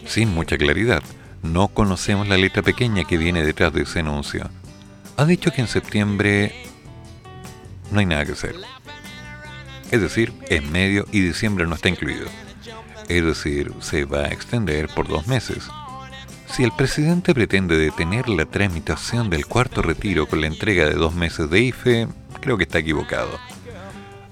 [0.07, 1.03] Sin mucha claridad
[1.45, 4.51] no conocemos la letra pequeña que viene detrás de ese anuncio.
[5.17, 6.55] Ha dicho que en septiembre
[7.91, 8.57] no hay nada que hacer.
[9.91, 12.27] Es decir, en medio y diciembre no está incluido.
[13.09, 15.69] Es decir, se va a extender por dos meses.
[16.51, 21.15] Si el presidente pretende detener la tramitación del cuarto retiro con la entrega de dos
[21.15, 22.09] meses de IFE,
[22.41, 23.39] creo que está equivocado.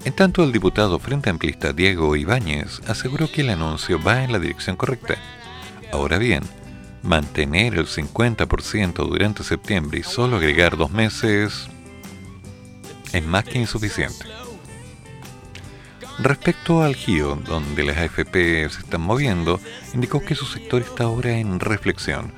[0.03, 4.39] En tanto, el diputado Frente Amplista Diego Ibáñez aseguró que el anuncio va en la
[4.39, 5.15] dirección correcta.
[5.93, 6.43] Ahora bien,
[7.03, 11.67] mantener el 50% durante septiembre y solo agregar dos meses
[13.11, 14.25] es más que insuficiente.
[16.19, 19.59] Respecto al GIO, donde las AFP se están moviendo,
[19.93, 22.31] indicó que su sector está ahora en reflexión.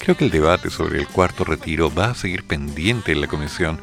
[0.00, 3.80] Creo que el debate sobre el cuarto retiro va a seguir pendiente en la comisión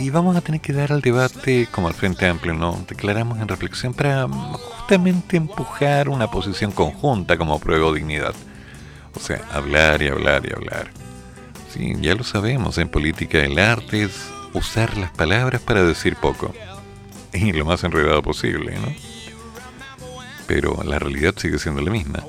[0.00, 2.84] y vamos a tener que dar al debate, como al Frente Amplio, ¿no?
[2.88, 8.34] Declaramos en reflexión para justamente empujar una posición conjunta como prueba de dignidad.
[9.14, 10.90] O sea, hablar y hablar y hablar.
[11.72, 16.54] Sí, ya lo sabemos, en política el arte es usar las palabras para decir poco.
[17.32, 18.92] Y lo más enredado posible, ¿no?
[20.46, 22.24] Pero la realidad sigue siendo la misma.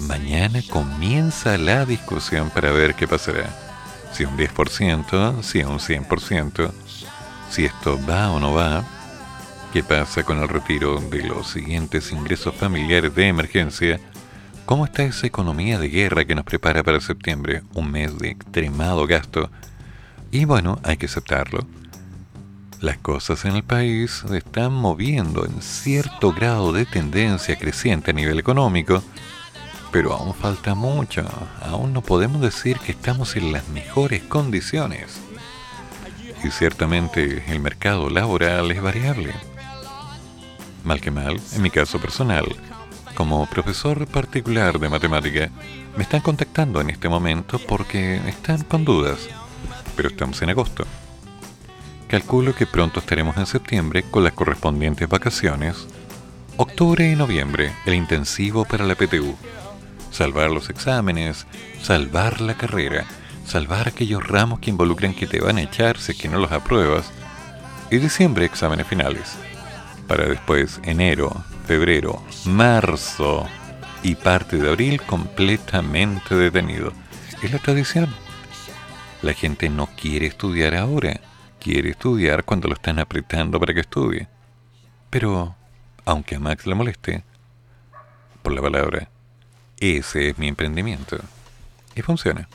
[0.00, 3.48] Mañana comienza la discusión para ver qué pasará.
[4.12, 6.70] Si un 10%, si un 100%,
[7.50, 8.84] si esto va o no va,
[9.72, 14.00] qué pasa con el retiro de los siguientes ingresos familiares de emergencia,
[14.66, 19.06] cómo está esa economía de guerra que nos prepara para septiembre, un mes de extremado
[19.06, 19.48] gasto.
[20.32, 21.64] Y bueno, hay que aceptarlo.
[22.80, 28.38] Las cosas en el país están moviendo en cierto grado de tendencia creciente a nivel
[28.38, 29.02] económico,
[29.92, 31.24] pero aún falta mucho.
[31.62, 35.20] Aún no podemos decir que estamos en las mejores condiciones.
[36.44, 39.32] Y ciertamente el mercado laboral es variable.
[40.84, 42.44] Mal que mal, en mi caso personal,
[43.16, 45.50] como profesor particular de matemática,
[45.96, 49.28] me están contactando en este momento porque están con dudas,
[49.96, 50.84] pero estamos en agosto.
[52.08, 55.88] Calculo que pronto estaremos en septiembre con las correspondientes vacaciones.
[56.58, 59.34] Octubre y noviembre, el intensivo para la PTU.
[60.12, 61.46] Salvar los exámenes,
[61.82, 63.06] salvar la carrera,
[63.46, 67.10] salvar aquellos ramos que involucran que te van a echar si que no los apruebas.
[67.90, 69.36] Y diciembre, exámenes finales.
[70.06, 73.46] Para después, enero, febrero, marzo
[74.02, 76.92] y parte de abril completamente detenido.
[77.42, 78.14] Es la tradición.
[79.22, 81.20] La gente no quiere estudiar ahora
[81.66, 84.28] quiere estudiar cuando lo están apretando para que estudie.
[85.10, 85.56] Pero,
[86.04, 87.24] aunque a Max le moleste,
[88.40, 89.08] por la palabra,
[89.80, 91.18] ese es mi emprendimiento.
[91.96, 92.48] Y funciona.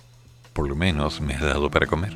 [0.54, 2.16] Por lo menos me ha dado para comer.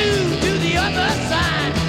[0.00, 1.79] do to the other side.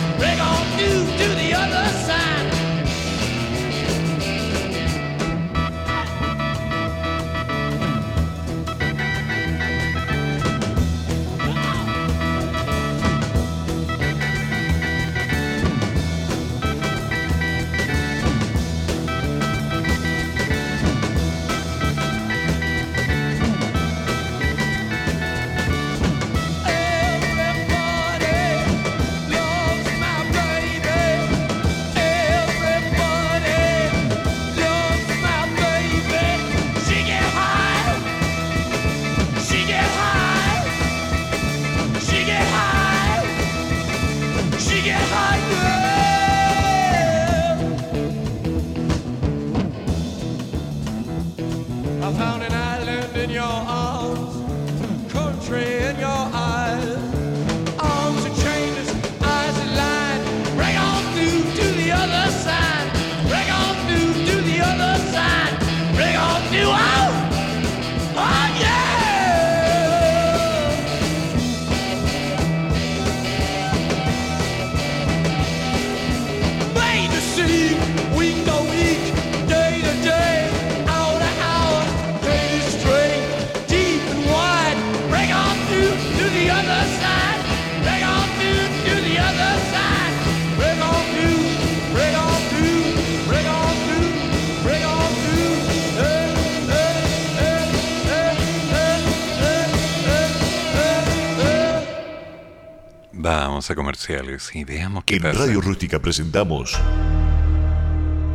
[103.69, 106.79] A comerciales y veamos qué En Radio Rústica presentamos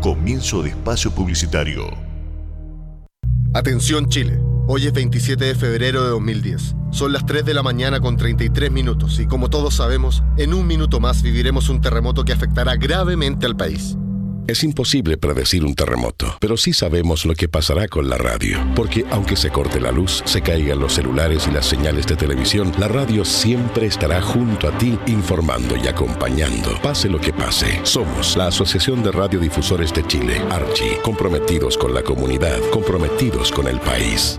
[0.00, 1.88] Comienzo de espacio publicitario.
[3.52, 4.38] Atención Chile.
[4.68, 6.76] Hoy es 27 de febrero de 2010.
[6.90, 10.64] Son las 3 de la mañana con 33 minutos y como todos sabemos, en un
[10.64, 13.96] minuto más viviremos un terremoto que afectará gravemente al país.
[14.48, 19.04] Es imposible predecir un terremoto, pero sí sabemos lo que pasará con la radio, porque
[19.10, 22.86] aunque se corte la luz, se caigan los celulares y las señales de televisión, la
[22.86, 27.80] radio siempre estará junto a ti informando y acompañando, pase lo que pase.
[27.82, 33.80] Somos la Asociación de Radiodifusores de Chile, Archi, comprometidos con la comunidad, comprometidos con el
[33.80, 34.38] país.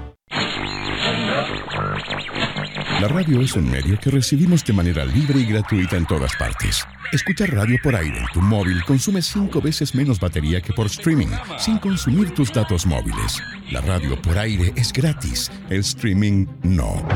[2.99, 6.83] La radio es un medio que recibimos de manera libre y gratuita en todas partes.
[7.11, 11.27] Escuchar radio por aire en tu móvil consume cinco veces menos batería que por streaming,
[11.59, 13.39] sin consumir tus datos móviles.
[13.71, 17.07] La radio por aire es gratis, el streaming no.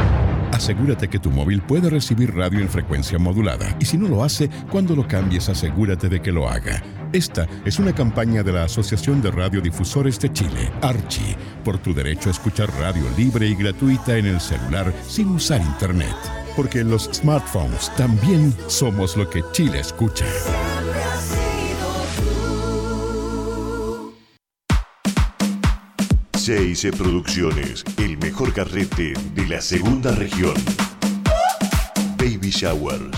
[0.53, 4.51] Asegúrate que tu móvil puede recibir radio en frecuencia modulada y si no lo hace,
[4.69, 6.83] cuando lo cambies asegúrate de que lo haga.
[7.13, 12.29] Esta es una campaña de la Asociación de Radiodifusores de Chile, Archi, por tu derecho
[12.29, 16.15] a escuchar radio libre y gratuita en el celular sin usar internet.
[16.55, 20.25] Porque los smartphones también somos lo que Chile escucha.
[26.37, 30.55] CIC Producciones, el mejor carrete de la segunda región.
[32.17, 33.17] Baby showers,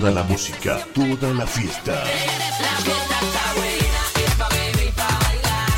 [0.00, 2.02] Toda la música, toda la fiesta.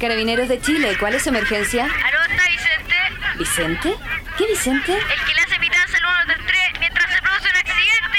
[0.01, 1.85] Carabineros de Chile, ¿cuál es su emergencia?
[1.85, 2.97] ¿Aló, está Vicente?
[3.39, 3.95] ¿Vicente?
[4.37, 4.93] ¿Qué Vicente?
[4.93, 8.19] El que le hace pitanza al 123 mientras se produce un accidente.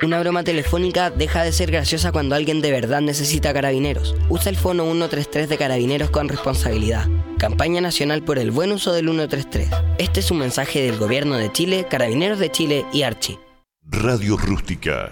[0.00, 4.14] Una broma telefónica deja de ser graciosa cuando alguien de verdad necesita carabineros.
[4.28, 7.08] Usa el fono 133 de carabineros con responsabilidad.
[7.36, 9.68] Campaña nacional por el buen uso del 133.
[9.98, 13.38] Este es un mensaje del gobierno de Chile, Carabineros de Chile y Archi.
[13.82, 15.10] Radio Rústica.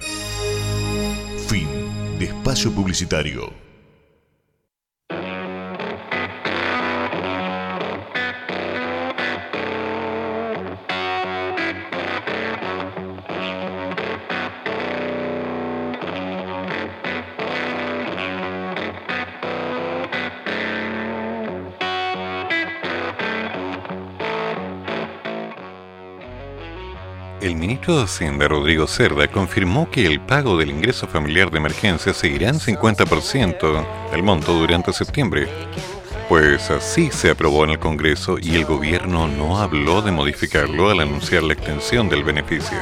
[1.49, 1.69] Fin
[2.21, 3.66] de espacio publicitario.
[27.47, 32.13] El ministro de Hacienda, Rodrigo Cerda, confirmó que el pago del ingreso familiar de emergencia
[32.13, 35.47] seguirá en 50% del monto durante septiembre.
[36.29, 40.99] Pues así se aprobó en el Congreso y el gobierno no habló de modificarlo al
[40.99, 42.79] anunciar la extensión del beneficio.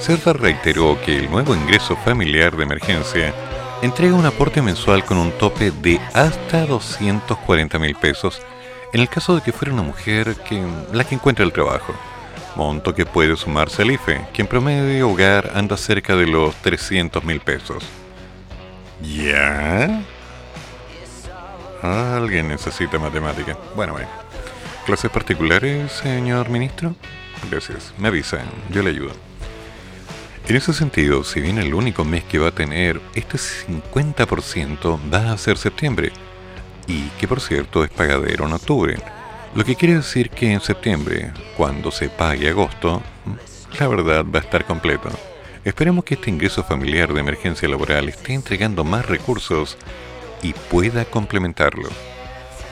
[0.00, 3.34] Cerda reiteró que el nuevo ingreso familiar de emergencia
[3.82, 8.40] entrega un aporte mensual con un tope de hasta 240 mil pesos
[8.94, 11.92] en el caso de que fuera una mujer que, la que encuentre el trabajo
[12.56, 17.24] monto que puede sumarse al IFE, que en promedio hogar anda cerca de los 300
[17.24, 17.84] mil pesos.
[19.02, 20.02] ¿Ya?
[21.82, 23.56] Alguien necesita matemática.
[23.74, 24.08] Bueno, bueno.
[24.84, 26.94] ¿Clases particulares, señor ministro?
[27.50, 27.94] Gracias.
[27.98, 29.12] Me avisan, yo le ayudo.
[30.48, 35.32] En ese sentido, si bien el único mes que va a tener este 50% va
[35.32, 36.12] a ser septiembre,
[36.86, 38.96] y que por cierto es pagadero en octubre,
[39.54, 43.02] lo que quiere decir que en septiembre, cuando se pague agosto,
[43.78, 45.08] la verdad va a estar completo.
[45.64, 49.76] Esperemos que este ingreso familiar de emergencia laboral esté entregando más recursos
[50.42, 51.88] y pueda complementarlo.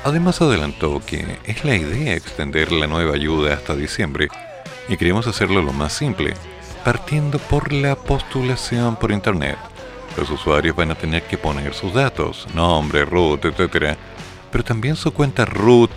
[0.05, 4.29] Además adelantó que es la idea extender la nueva ayuda hasta diciembre
[4.89, 6.35] y queremos hacerlo lo más simple,
[6.85, 9.59] partiendo por la postulación por internet.
[10.16, 13.97] Los usuarios van a tener que poner sus datos, nombre, root, etc.,
[14.51, 15.91] pero también su cuenta root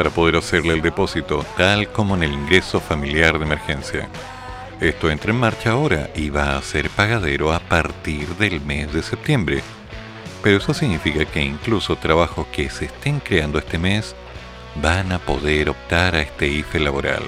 [0.00, 4.08] para poder hacerle el depósito, tal como en el ingreso familiar de emergencia.
[4.80, 9.02] Esto entra en marcha ahora y va a ser pagadero a partir del mes de
[9.02, 9.62] septiembre.
[10.42, 14.16] Pero eso significa que incluso trabajos que se estén creando este mes
[14.76, 17.22] van a poder optar a este IFE laboral.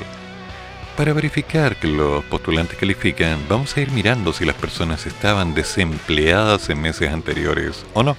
[0.97, 6.71] Para verificar que los postulantes califican, vamos a ir mirando si las personas estaban desempleadas
[6.71, 8.17] en meses anteriores o no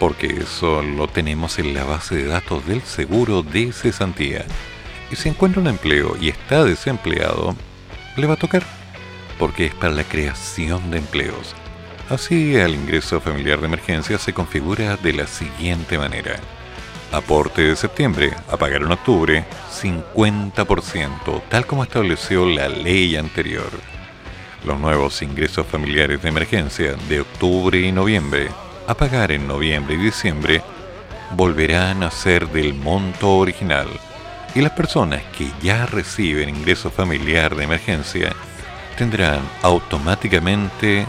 [0.00, 4.46] porque eso lo tenemos en la base de datos del seguro de cesantía.
[5.12, 7.54] Y si encuentra un empleo y está desempleado,
[8.16, 8.62] le va a tocar,
[9.38, 11.54] porque es para la creación de empleos.
[12.08, 16.40] Así, el ingreso familiar de emergencia se configura de la siguiente manera.
[17.12, 23.70] Aporte de septiembre, a pagar en octubre, 50%, tal como estableció la ley anterior.
[24.64, 28.48] Los nuevos ingresos familiares de emergencia de octubre y noviembre,
[28.90, 30.62] a pagar en noviembre y diciembre
[31.36, 33.88] volverán a ser del monto original,
[34.52, 38.32] Y las personas que ya reciben ingreso familiar de emergencia
[38.98, 41.06] tendrán automáticamente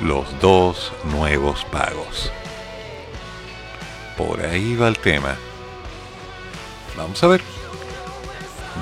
[0.00, 2.32] los dos nuevos pagos.
[4.18, 5.36] Por ahí va el tema.
[6.96, 7.42] Vamos a ver.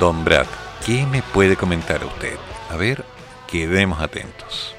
[0.01, 0.47] Don Brad,
[0.87, 2.39] ¿qué me puede comentar usted?
[2.71, 3.05] A ver,
[3.47, 4.75] quedemos atentos.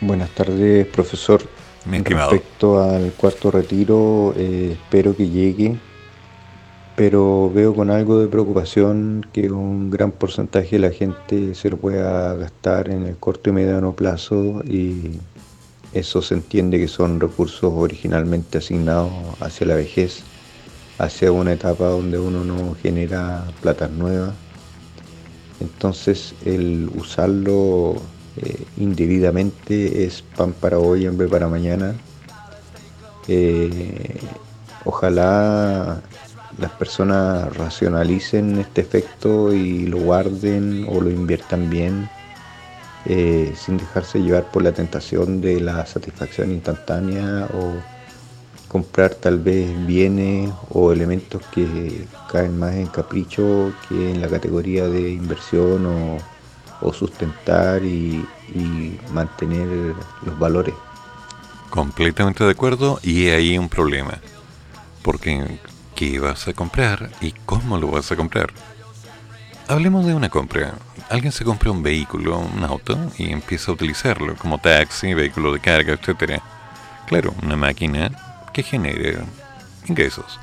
[0.00, 1.42] Buenas tardes, profesor.
[1.86, 5.78] Respecto al cuarto retiro, eh, espero que llegue,
[6.94, 11.78] pero veo con algo de preocupación que un gran porcentaje de la gente se lo
[11.78, 15.12] pueda gastar en el corto y mediano plazo y
[15.94, 19.10] eso se entiende que son recursos originalmente asignados
[19.40, 20.22] hacia la vejez,
[20.98, 24.34] hacia una etapa donde uno no genera platas nuevas.
[25.60, 27.96] Entonces el usarlo
[28.42, 31.94] eh, indebidamente es pan para hoy, hambre para mañana.
[33.28, 34.18] Eh,
[34.84, 36.00] ojalá
[36.56, 42.08] las personas racionalicen este efecto y lo guarden o lo inviertan bien,
[43.04, 47.74] eh, sin dejarse llevar por la tentación de la satisfacción instantánea o
[48.68, 54.86] comprar tal vez bienes o elementos que caen más en capricho que en la categoría
[54.88, 56.18] de inversión o
[56.80, 58.26] o sustentar y,
[59.12, 60.74] mantener los valores.
[61.70, 64.18] Completamente de acuerdo y ahí un problema.
[65.02, 65.60] Porque
[65.94, 68.52] ¿qué vas a comprar y cómo lo vas a comprar?
[69.68, 70.74] Hablemos de una compra.
[71.10, 75.60] Alguien se compra un vehículo, un auto, y empieza a utilizarlo como taxi, vehículo de
[75.60, 76.42] carga, etc.
[77.06, 78.10] Claro, una máquina
[78.52, 79.20] que genere
[79.86, 80.40] ingresos.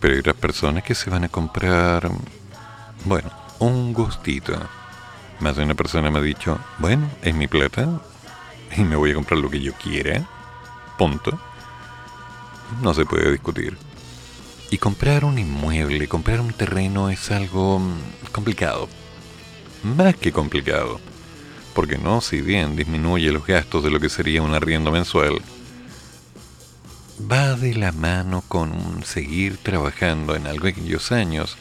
[0.00, 2.10] Pero hay otras personas que se van a comprar,
[3.04, 3.30] bueno,
[3.60, 4.54] un gustito
[5.44, 8.00] más de una persona me ha dicho, bueno, es mi plata
[8.74, 10.26] y me voy a comprar lo que yo quiera.
[10.96, 11.38] Punto.
[12.80, 13.76] No se puede discutir.
[14.70, 18.88] Y comprar un inmueble, comprar un terreno es algo mm, complicado.
[19.82, 20.98] Más que complicado.
[21.74, 25.42] Porque no, si bien disminuye los gastos de lo que sería un arriendo mensual,
[27.30, 31.58] va de la mano con seguir trabajando en algo aquellos años,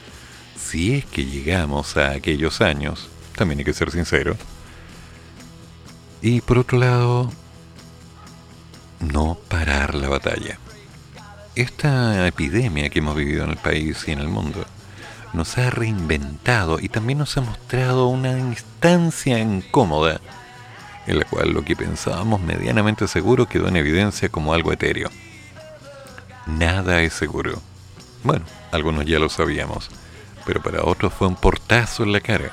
[0.58, 4.36] si es que llegamos a aquellos años, también hay que ser sincero.
[6.22, 7.32] Y por otro lado,
[9.00, 10.58] no parar la batalla.
[11.56, 14.66] Esta epidemia que hemos vivido en el país y en el mundo
[15.34, 20.22] nos ha reinventado y también nos ha mostrado una instancia incómoda
[21.06, 25.10] en la cual lo que pensábamos medianamente seguro quedó en evidencia como algo etéreo.
[26.46, 27.62] Nada es seguro.
[28.24, 29.90] Bueno, algunos ya lo sabíamos,
[30.46, 32.52] pero para otros fue un portazo en la cara.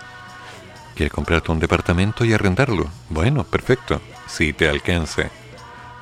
[1.00, 2.86] ¿Quieres comprarte un departamento y arrendarlo?
[3.08, 5.30] Bueno, perfecto, si te alcanza.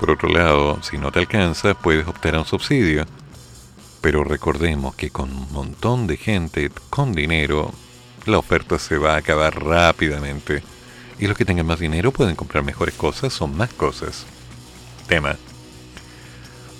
[0.01, 3.07] Por otro lado, si no te alcanza, puedes optar a un subsidio.
[4.01, 7.73] Pero recordemos que con un montón de gente con dinero,
[8.27, 10.65] la oferta se va a acabar rápidamente.
[11.21, 14.27] Y los que tengan más dinero pueden comprar mejores cosas o más cosas.
[15.07, 15.37] Tema.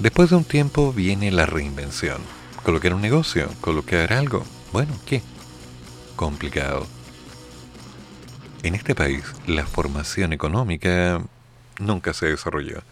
[0.01, 2.19] Después de un tiempo viene la reinvención.
[2.65, 4.43] Colocar un negocio, colocar algo.
[4.73, 5.23] Bueno, ¿qué?
[6.17, 6.98] Complicado
[8.63, 11.21] en este país la formación económica
[11.79, 12.83] nunca se desarrolló.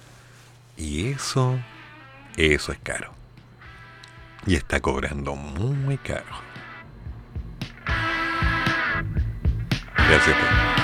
[0.77, 1.59] Y eso,
[2.37, 3.12] eso es caro.
[4.47, 6.25] Y está cobrando muy caro.
[9.97, 10.76] Gracias.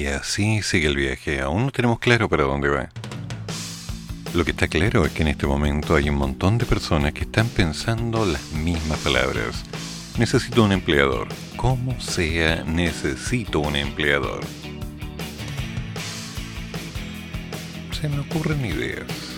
[0.00, 1.42] Y así sigue el viaje.
[1.42, 2.88] Aún no tenemos claro para dónde va.
[4.32, 7.24] Lo que está claro es que en este momento hay un montón de personas que
[7.24, 9.62] están pensando las mismas palabras.
[10.16, 11.28] Necesito un empleador.
[11.54, 14.40] Como sea, necesito un empleador.
[17.92, 19.29] Se me ocurren ideas.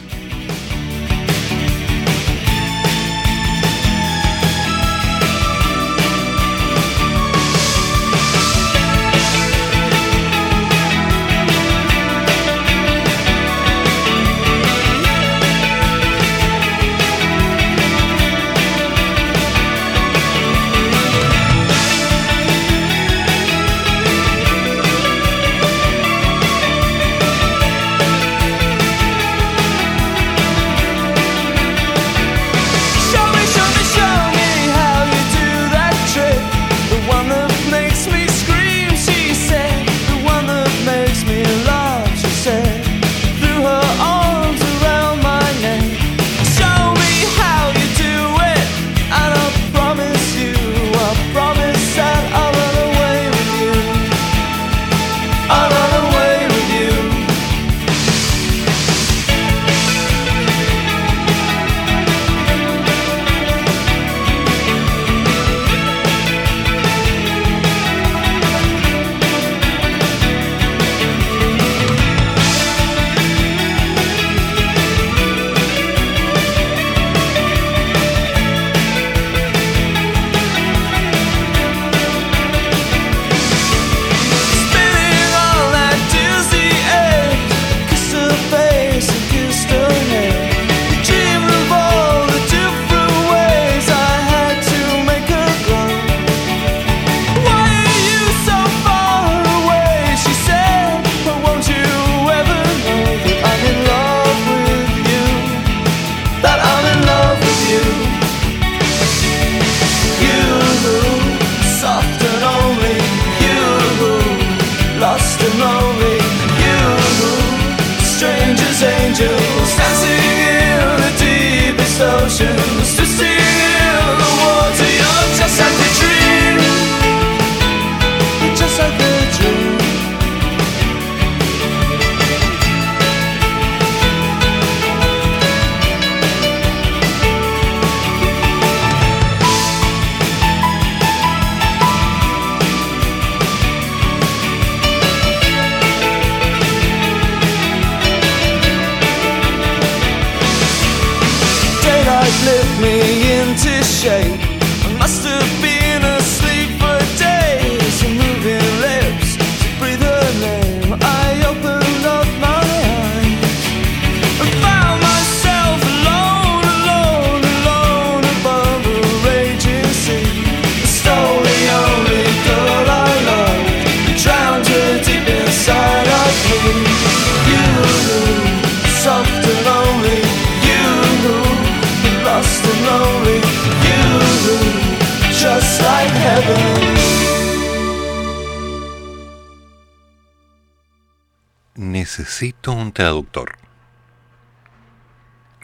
[192.03, 193.53] Necesito un traductor.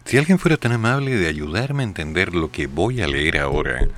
[0.04, 3.88] Si alguien fuera tan amable de ayudarme a entender lo que voy a leer ahora,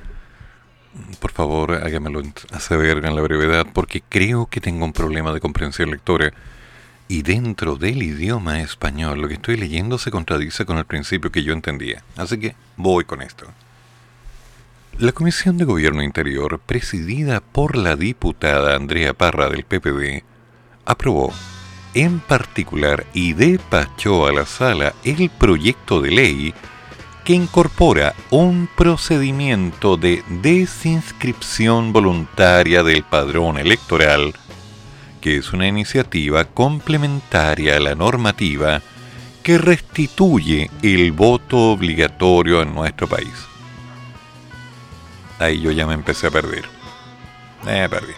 [1.19, 2.23] por favor hágamelo
[2.59, 6.33] saber en la brevedad, porque creo que tengo un problema de comprensión lectora.
[7.07, 11.43] Y dentro del idioma español, lo que estoy leyendo se contradice con el principio que
[11.43, 12.03] yo entendía.
[12.17, 13.45] Así que voy con esto.
[14.97, 20.23] La Comisión de Gobierno Interior, presidida por la diputada Andrea Parra del PPD,
[20.85, 21.31] aprobó
[21.93, 26.53] en particular y despachó a la sala el proyecto de ley
[27.23, 34.33] que incorpora un procedimiento de desinscripción voluntaria del padrón electoral,
[35.21, 38.81] que es una iniciativa complementaria a la normativa
[39.43, 43.51] que restituye el voto obligatorio en nuestro país
[45.41, 46.65] ahí yo ya me empecé a perder.
[47.67, 48.13] Eh, perdí.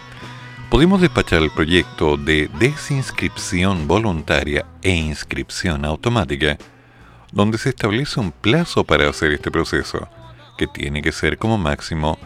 [0.70, 6.58] Pudimos despachar el proyecto de desinscripción voluntaria e inscripción automática,
[7.32, 10.08] donde se establece un plazo para hacer este proceso,
[10.58, 12.18] que tiene que ser como máximo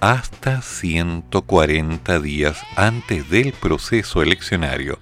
[0.00, 4.98] hasta 140 días antes del proceso eleccionario,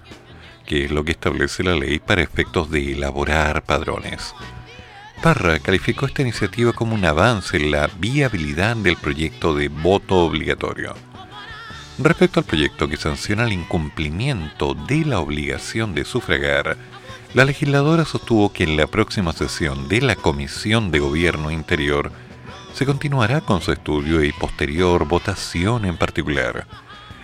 [0.65, 4.35] que es lo que establece la ley para efectos de elaborar padrones.
[5.23, 10.95] Parra calificó esta iniciativa como un avance en la viabilidad del proyecto de voto obligatorio.
[11.99, 16.77] Respecto al proyecto que sanciona el incumplimiento de la obligación de sufragar,
[17.35, 22.11] la legisladora sostuvo que en la próxima sesión de la Comisión de Gobierno Interior
[22.73, 26.67] se continuará con su estudio y posterior votación en particular.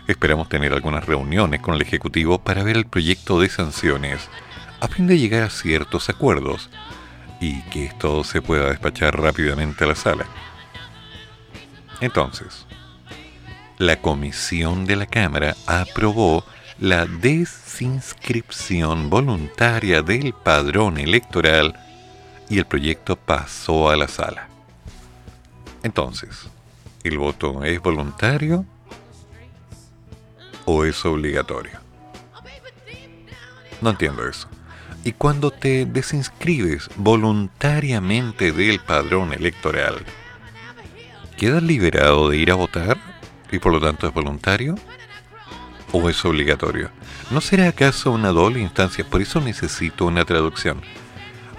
[0.07, 4.29] Esperamos tener algunas reuniones con el Ejecutivo para ver el proyecto de sanciones,
[4.81, 6.71] a fin de llegar a ciertos acuerdos
[7.41, 10.27] y que esto se pueda despachar rápidamente a la sala.
[12.01, 12.67] Entonces,
[13.81, 16.45] la comisión de la Cámara aprobó
[16.79, 21.81] la desinscripción voluntaria del padrón electoral
[22.51, 24.49] y el proyecto pasó a la sala.
[25.83, 26.51] Entonces,
[27.05, 28.67] ¿el voto es voluntario
[30.67, 31.81] o es obligatorio?
[33.81, 34.47] No entiendo eso.
[35.05, 40.05] Y cuando te desinscribes voluntariamente del padrón electoral,
[41.39, 43.10] ¿quedas liberado de ir a votar?
[43.53, 44.77] Y por lo tanto es voluntario?
[45.93, 46.91] ¿O es obligatorio?
[47.31, 49.05] ¿No será acaso una doble instancia?
[49.05, 50.83] Por eso necesito una traducción.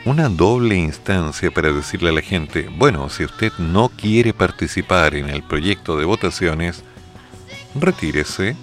[0.06, 5.30] Una doble instancia para decirle a la gente, bueno, si usted no quiere participar en
[5.30, 6.84] el proyecto de votaciones,
[7.76, 8.56] retírese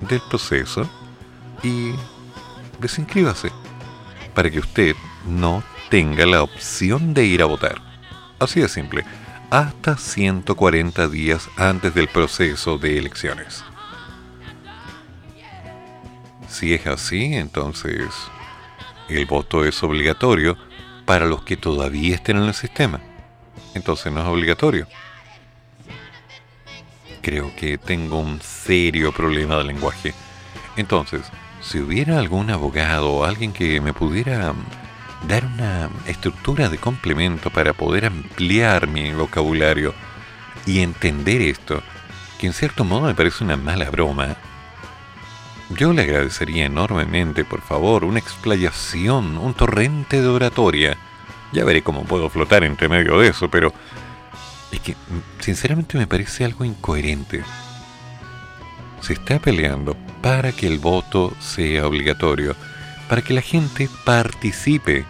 [0.00, 0.88] del proceso
[1.62, 1.92] y
[2.80, 3.52] desinscríbase
[4.34, 4.96] para que usted
[5.26, 7.80] no tenga la opción de ir a votar.
[8.38, 9.04] Así de simple
[9.50, 13.64] hasta 140 días antes del proceso de elecciones.
[16.48, 18.08] Si es así, entonces
[19.08, 20.56] el voto es obligatorio
[21.04, 23.00] para los que todavía estén en el sistema.
[23.74, 24.86] Entonces no es obligatorio.
[27.22, 30.14] Creo que tengo un serio problema de lenguaje.
[30.76, 31.22] Entonces,
[31.60, 34.54] si hubiera algún abogado o alguien que me pudiera
[35.26, 39.94] dar una estructura de complemento para poder ampliar mi vocabulario
[40.66, 41.82] y entender esto,
[42.38, 44.36] que en cierto modo me parece una mala broma,
[45.70, 50.96] yo le agradecería enormemente, por favor, una explayación, un torrente de oratoria.
[51.52, 53.72] Ya veré cómo puedo flotar entre medio de eso, pero
[54.72, 54.96] es que
[55.40, 57.42] sinceramente me parece algo incoherente.
[59.00, 62.56] Se está peleando para que el voto sea obligatorio
[63.08, 65.04] para que la gente participe.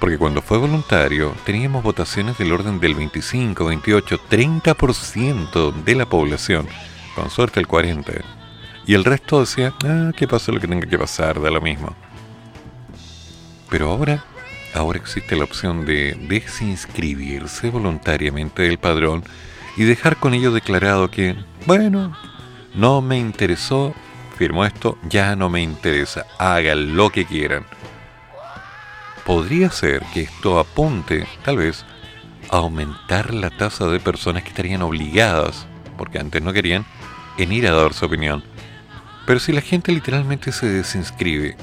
[0.00, 6.66] Porque cuando fue voluntario teníamos votaciones del orden del 25, 28, 30% de la población,
[7.14, 8.22] con suerte el 40%.
[8.84, 11.94] Y el resto decía, ah, que pase lo que tenga que pasar, da lo mismo.
[13.70, 14.24] Pero ahora,
[14.74, 19.22] ahora existe la opción de desinscribirse voluntariamente del padrón
[19.76, 22.16] y dejar con ello declarado que, bueno,
[22.74, 23.94] no me interesó
[24.42, 27.64] firmo esto, ya no me interesa, hagan lo que quieran.
[29.24, 31.84] Podría ser que esto apunte, tal vez,
[32.50, 36.84] a aumentar la tasa de personas que estarían obligadas, porque antes no querían,
[37.38, 38.42] en ir a dar su opinión.
[39.28, 41.56] Pero si la gente literalmente se desinscribe,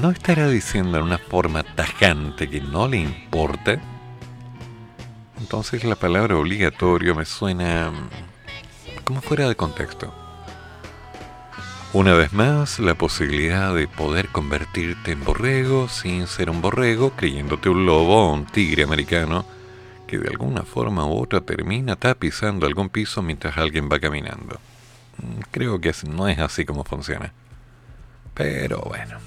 [0.00, 3.78] ¿no estará diciendo en una forma tajante que no le importa?
[5.38, 7.92] Entonces la palabra obligatorio me suena
[9.04, 10.19] como fuera de contexto.
[11.92, 17.68] Una vez más, la posibilidad de poder convertirte en borrego sin ser un borrego, creyéndote
[17.68, 19.44] un lobo o un tigre americano,
[20.06, 24.60] que de alguna forma u otra termina tapizando algún piso mientras alguien va caminando.
[25.18, 27.32] Mm, creo que no es así como funciona.
[28.34, 29.18] Pero bueno.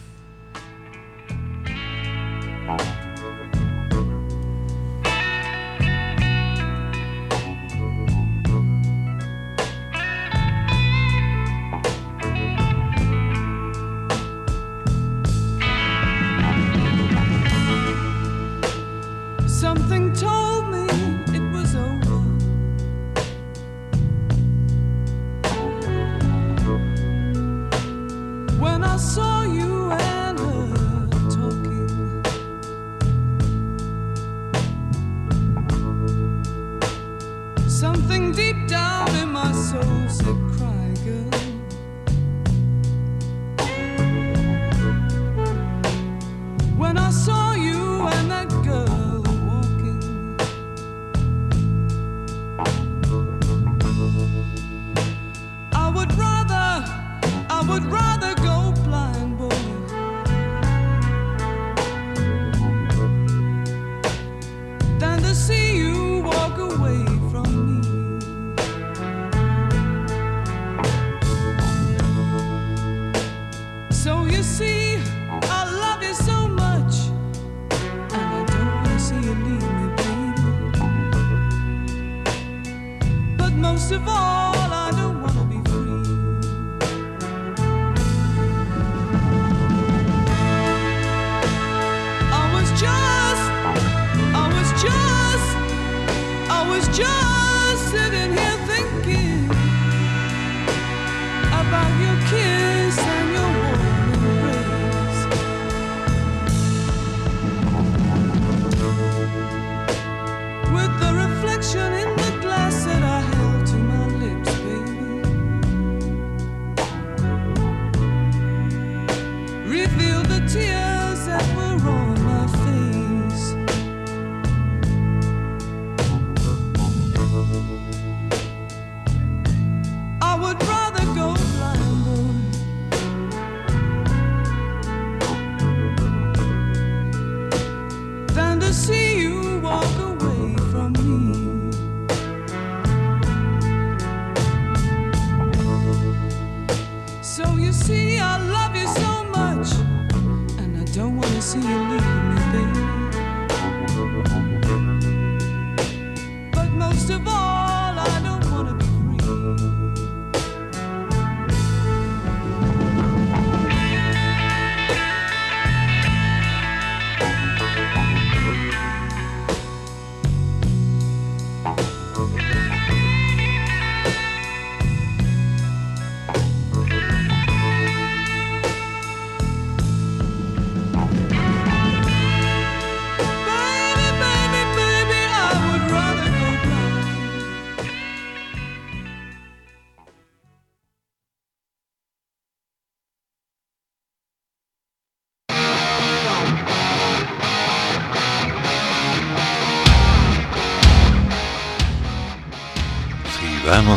[39.74, 40.53] so sick.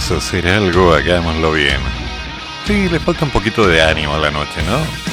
[0.08, 1.80] Vamos a hacer algo, hagámoslo bien.
[2.64, 5.05] Sí, le falta un poquito de ánimo a la noche, ¿no?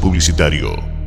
[0.00, 0.98] Publicitario.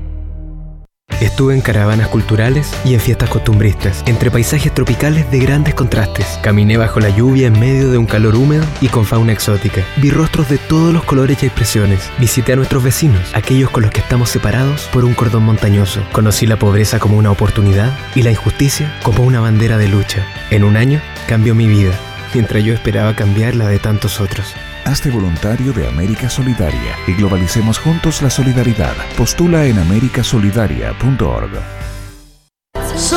[1.20, 6.40] Estuve en caravanas culturales y en fiestas costumbristas, entre paisajes tropicales de grandes contrastes.
[6.42, 9.86] Caminé bajo la lluvia en medio de un calor húmedo y con fauna exótica.
[9.98, 12.10] Vi rostros de todos los colores y expresiones.
[12.18, 16.02] Visité a nuestros vecinos, aquellos con los que estamos separados por un cordón montañoso.
[16.12, 20.26] Conocí la pobreza como una oportunidad y la injusticia como una bandera de lucha.
[20.50, 21.94] En un año cambió mi vida,
[22.34, 24.56] mientras yo esperaba cambiar la de tantos otros.
[24.86, 28.96] Hazte voluntario de América Solidaria y globalicemos juntos la solidaridad.
[29.18, 31.52] Postula en americasolidaria.org.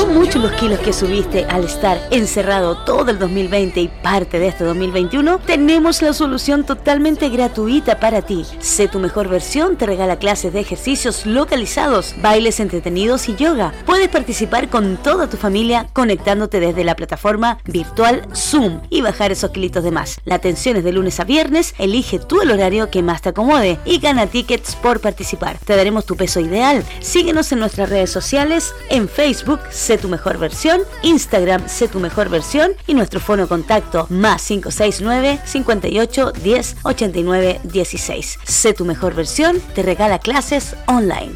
[0.05, 4.49] Son muchos los kilos que subiste al estar encerrado todo el 2020 y parte de
[4.49, 5.39] este 2021.
[5.39, 8.45] Tenemos la solución totalmente gratuita para ti.
[8.59, 13.73] Sé tu mejor versión, te regala clases de ejercicios localizados, bailes entretenidos y yoga.
[13.87, 19.53] Puedes participar con toda tu familia conectándote desde la plataforma virtual Zoom y bajar esos
[19.53, 20.21] kilitos de más.
[20.27, 23.79] La atención es de lunes a viernes, elige tú el horario que más te acomode
[23.87, 25.57] y gana tickets por participar.
[25.65, 26.85] Te daremos tu peso ideal.
[27.01, 29.61] Síguenos en nuestras redes sociales, en Facebook,
[29.95, 35.39] Sé tu mejor versión, Instagram Sé tu mejor versión y nuestro fono contacto más 569
[35.45, 38.39] 58 10 89 16.
[38.43, 41.35] Sé tu mejor versión, te regala clases online.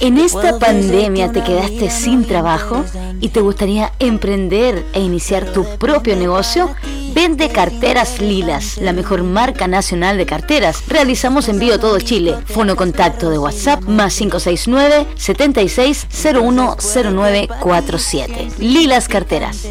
[0.00, 2.82] En esta pandemia te quedaste sin trabajo
[3.20, 6.74] y te gustaría emprender e iniciar tu propio negocio,
[7.22, 10.82] vende carteras Lilas, la mejor marca nacional de carteras.
[10.88, 12.34] Realizamos envío a todo Chile.
[12.46, 18.48] Fono contacto de WhatsApp más 569 76 010947.
[18.58, 19.68] Lilas Carteras.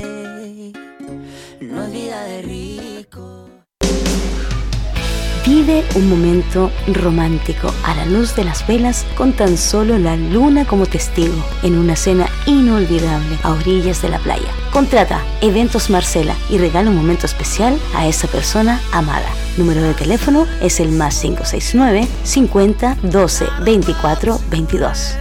[5.53, 10.63] Vive un momento romántico a la luz de las velas con tan solo la luna
[10.63, 14.47] como testigo en una cena inolvidable a orillas de la playa.
[14.71, 19.27] Contrata Eventos Marcela y regala un momento especial a esa persona amada.
[19.57, 25.17] Número de teléfono es el más 569 50 12 24 22.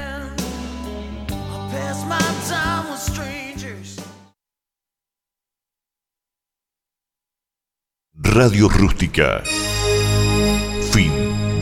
[8.14, 9.42] Radio Rústica.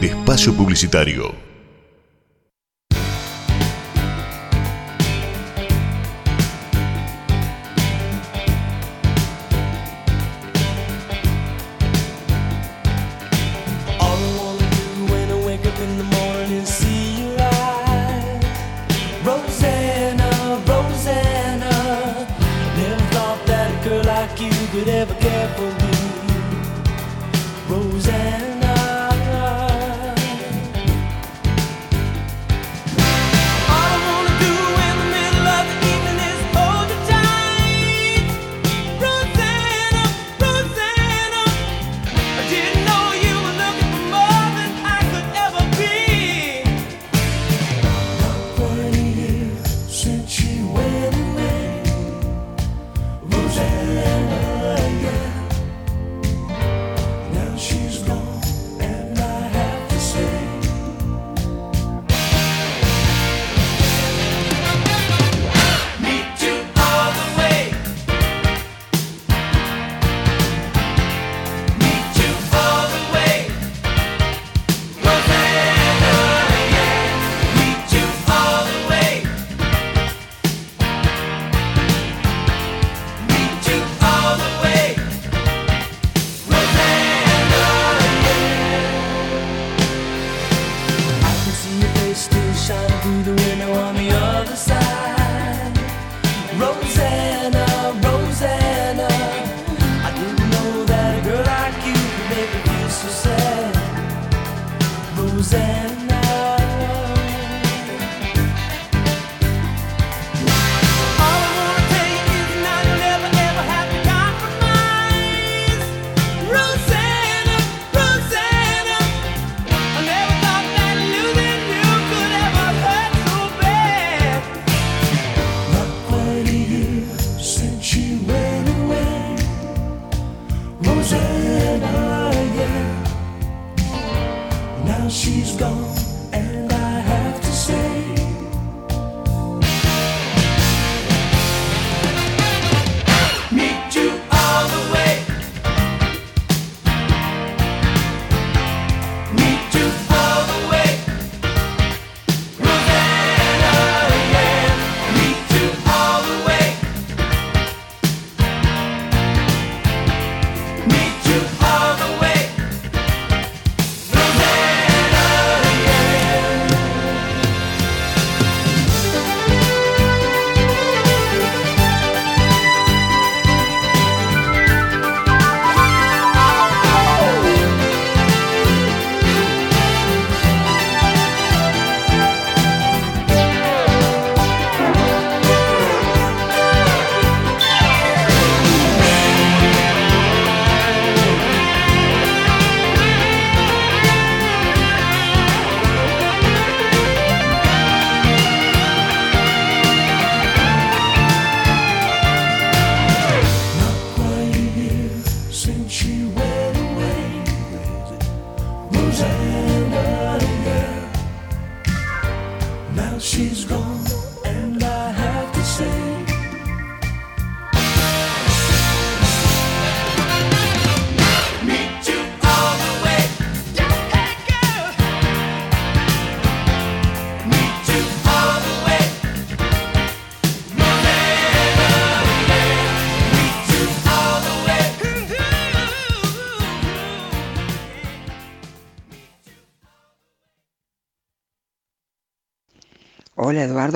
[0.09, 1.48] Espacio publicitario.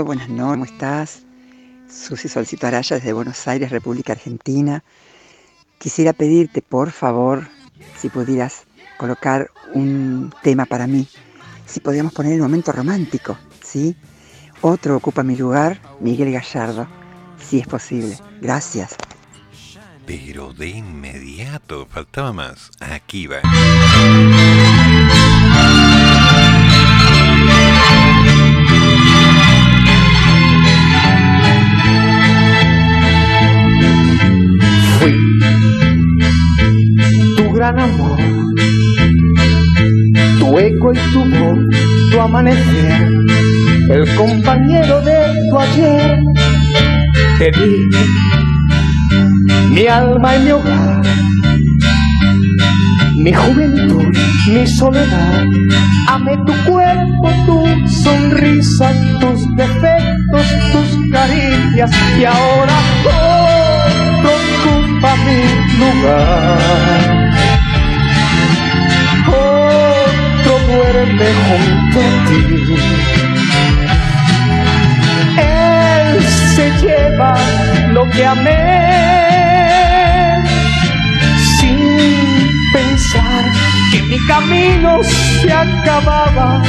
[0.00, 1.22] Buenas noches, ¿cómo estás?
[1.86, 4.82] Susi Solcito Araya desde Buenos Aires, República Argentina.
[5.78, 7.46] Quisiera pedirte, por favor,
[7.98, 8.64] si pudieras
[8.96, 11.06] colocar un tema para mí,
[11.66, 13.94] si podíamos poner el momento romántico, ¿sí?
[14.62, 16.88] Otro ocupa mi lugar, Miguel Gallardo,
[17.38, 18.16] si es posible.
[18.40, 18.96] Gracias.
[20.06, 22.70] Pero de inmediato, faltaba más.
[22.80, 23.42] Aquí va.
[37.62, 38.18] Gran amor.
[40.40, 41.58] Tu eco y tu voz,
[42.10, 43.08] tu amanecer,
[43.88, 45.16] el compañero de
[45.48, 46.18] tu ayer.
[47.38, 47.88] Te di
[49.70, 51.02] mi alma y mi hogar,
[53.14, 54.12] mi juventud,
[54.48, 55.44] mi soledad.
[56.08, 58.90] Amé tu cuerpo, tu sonrisa,
[59.20, 64.32] tus defectos, tus caricias y ahora otro
[64.72, 65.38] ocupa mi
[65.78, 67.41] lugar.
[70.92, 72.40] Duerme junto a ti.
[75.38, 76.22] Él
[76.54, 77.34] se lleva
[77.92, 78.82] lo que amé
[81.58, 81.78] sin
[82.72, 83.44] pensar
[83.90, 86.62] que mi camino se acababa,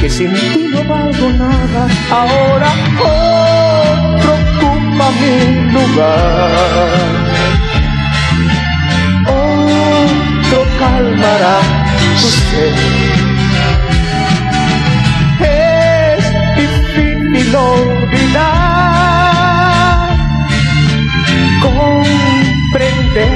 [0.00, 1.88] que sin ti no valgo nada.
[2.10, 2.70] Ahora
[3.00, 5.36] otro ocupa mi
[5.72, 7.18] lugar.
[9.26, 11.77] Otro calmará
[15.40, 16.24] es
[16.56, 18.88] difícil olvidar,
[21.62, 23.32] comprender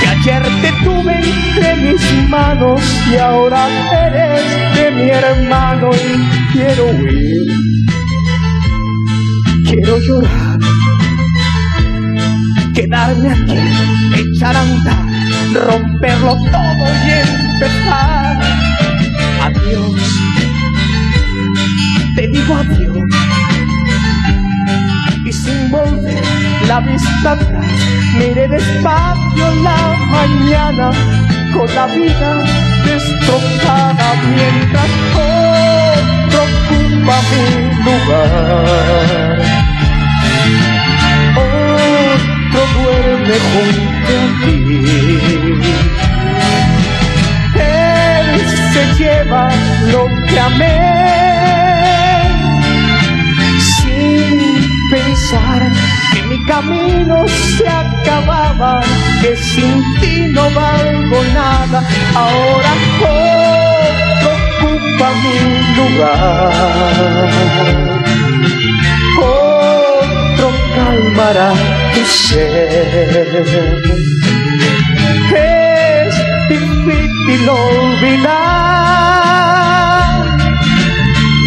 [0.00, 2.80] que ayer te tuve entre mis manos
[3.12, 3.68] y ahora
[4.06, 4.42] eres
[4.76, 7.46] de mi hermano y quiero huir,
[9.64, 10.58] quiero llorar,
[12.74, 13.58] quedarme aquí,
[14.16, 15.13] echar a andar
[15.54, 18.36] romperlo todo y empezar.
[19.42, 20.00] Adiós,
[22.16, 22.98] te digo adiós.
[25.24, 26.22] Y sin volver
[26.66, 27.64] la vista atrás,
[28.18, 30.90] miré despacio la mañana
[31.54, 32.44] con la vida
[32.84, 37.44] destrozada mientras otro ocupa mi
[37.84, 39.36] lugar.
[41.36, 45.03] Otro duerme junto a ti
[48.98, 49.48] lleva
[49.92, 50.80] lo que amé.
[53.76, 55.62] Sin pensar
[56.12, 58.80] que mi camino se acababa,
[59.20, 61.82] que sin ti no valgo nada.
[62.14, 65.36] Ahora otro ocupa mi
[65.78, 66.52] lugar.
[69.20, 71.52] Otro calmará
[71.94, 73.34] tu ser
[77.24, 78.34] difícil olvidar.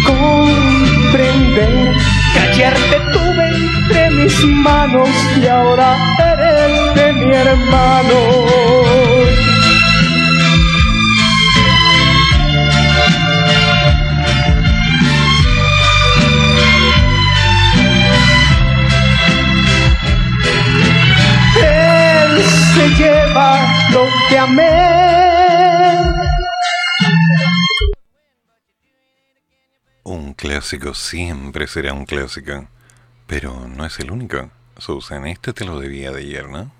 [0.06, 1.92] Comprender
[2.32, 5.08] que ayer te tuve entre mis manos
[5.40, 8.18] y ahora eres de mi hermano.
[22.96, 23.50] Lleva
[23.92, 24.77] lo que amé.
[30.48, 32.66] Clásico siempre será un clásico,
[33.26, 34.50] pero no es el único.
[34.78, 36.72] Susan, este te lo debía de ayer, ¿no?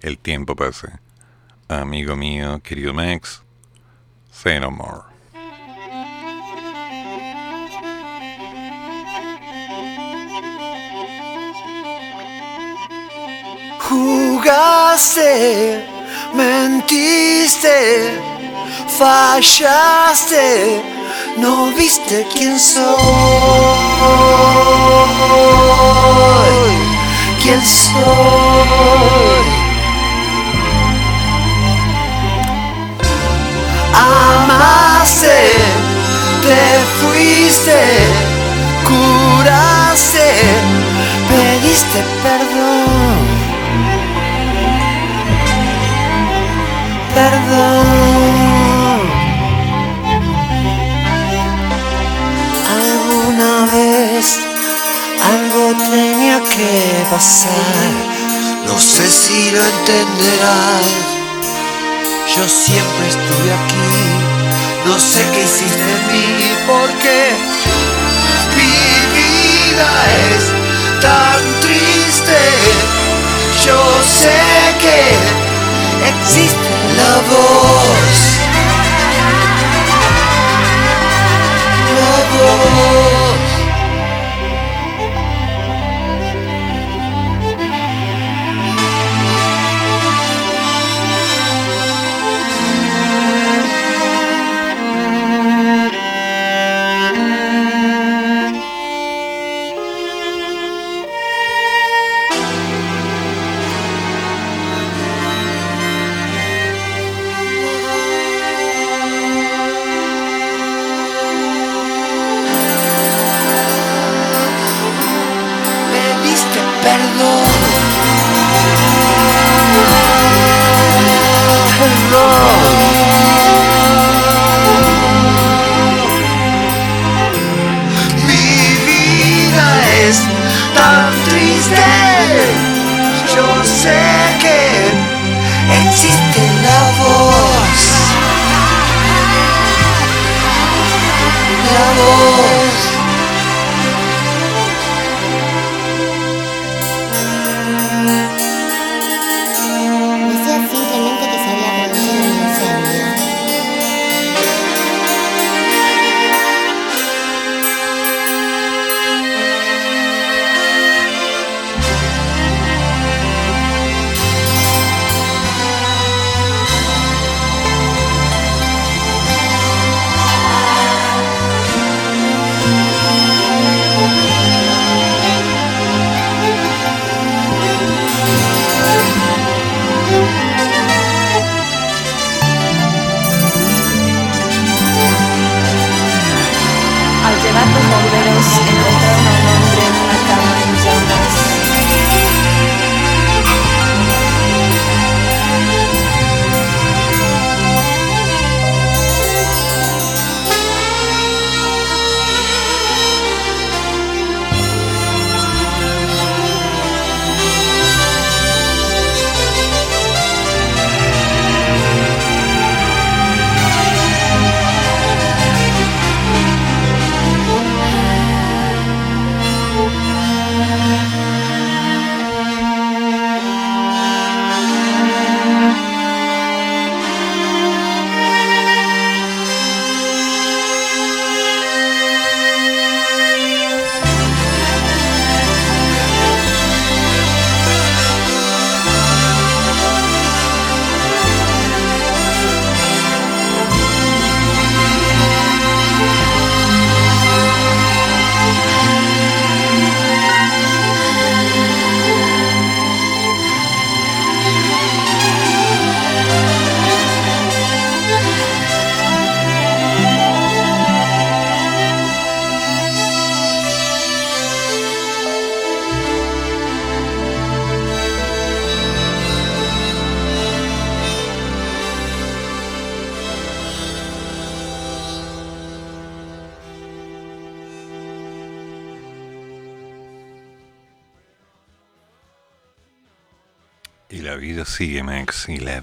[0.00, 1.00] El tiempo pasa.
[1.68, 3.42] Amigo mío, querido Max,
[4.32, 5.02] say no more.
[13.80, 15.26] Jugaste,
[16.34, 18.18] mentiste,
[18.98, 20.82] fallaste,
[21.36, 22.88] no viste quién soy
[27.48, 29.44] quién soy.
[33.94, 35.38] Amaste,
[36.44, 36.62] te
[36.98, 37.80] fuiste,
[38.88, 40.28] curaste,
[41.30, 43.16] pediste perdón.
[47.14, 48.18] Perdón.
[52.76, 54.24] Alguna vez
[55.32, 56.07] algo tenía
[56.58, 57.92] que pasar,
[58.66, 60.86] no sé si lo entenderás.
[62.34, 63.94] Yo siempre estuve aquí,
[64.84, 66.28] no sé qué hiciste en mí,
[66.66, 67.16] porque
[68.58, 68.76] mi
[69.18, 69.90] vida
[70.32, 70.44] es
[71.00, 72.38] tan triste.
[73.64, 73.80] Yo
[74.20, 74.40] sé
[74.82, 75.00] que
[76.10, 78.18] existe la voz.
[81.94, 83.07] La voz.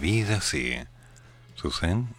[0.06, 0.86] Vida sigue.
[1.56, 2.15] Susan,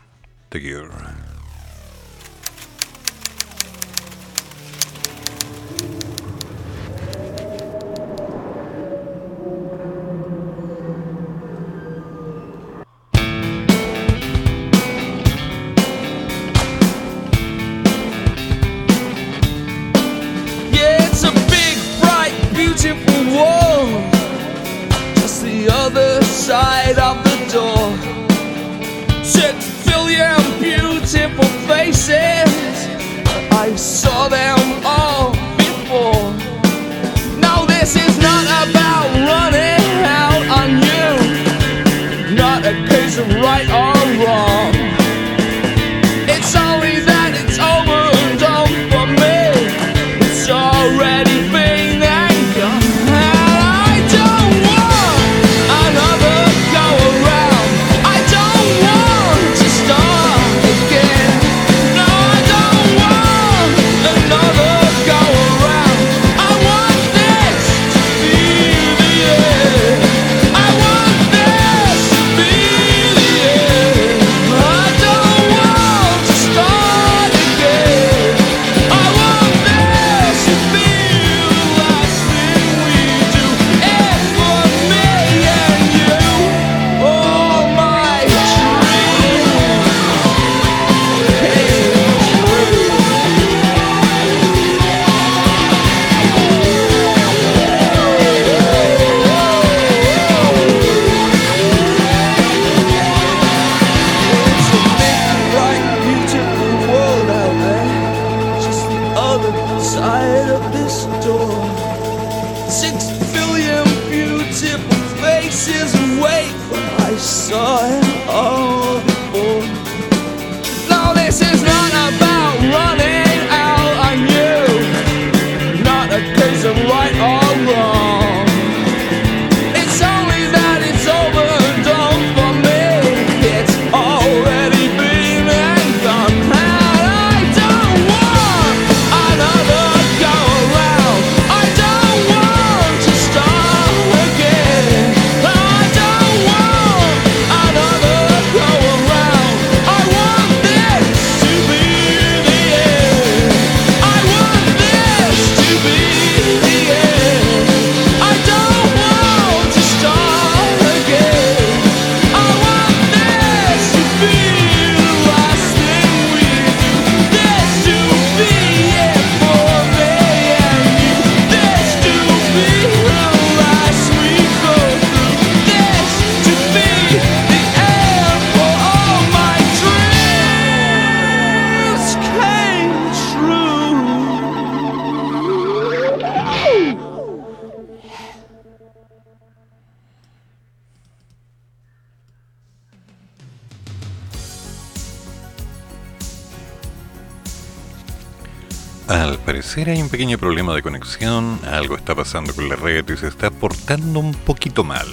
[200.36, 204.34] pequeño problema de conexión, algo está pasando con la red y se está portando un
[204.34, 205.06] poquito mal.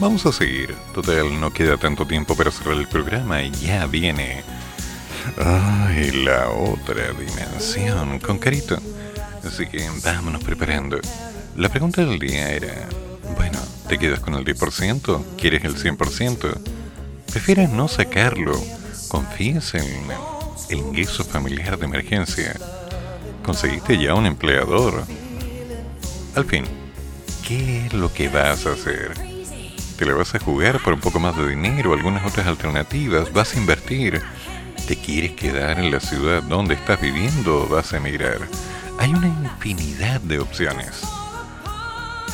[0.00, 4.42] Vamos a seguir, total, no queda tanto tiempo para cerrar el programa y ya viene.
[5.38, 8.78] Ay, la otra dimensión, con carito.
[9.44, 10.98] Así que vámonos preparando.
[11.56, 12.88] La pregunta del día era,
[13.36, 13.58] bueno,
[13.88, 15.24] ¿te quedas con el 10%?
[15.38, 16.58] ¿Quieres el 100%?
[17.30, 18.60] ¿Prefieres no sacarlo?
[19.08, 19.84] ¿Confías en
[20.70, 22.54] el ingreso familiar de emergencia?
[23.44, 25.04] ¿Conseguiste ya un empleador?
[26.34, 26.64] Al fin,
[27.46, 29.12] ¿qué es lo que vas a hacer?
[29.98, 31.92] ¿Te la vas a jugar por un poco más de dinero?
[31.92, 33.32] ¿Algunas otras alternativas?
[33.34, 34.22] ¿Vas a invertir?
[34.88, 38.38] ¿Te quieres quedar en la ciudad donde estás viviendo o vas a emigrar?
[38.98, 41.02] Hay una infinidad de opciones.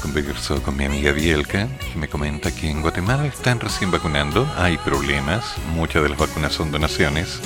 [0.03, 4.79] Conversó con mi amiga Bielka, que me comenta que en Guatemala están recién vacunando, hay
[4.79, 7.41] problemas, muchas de las vacunas son donaciones.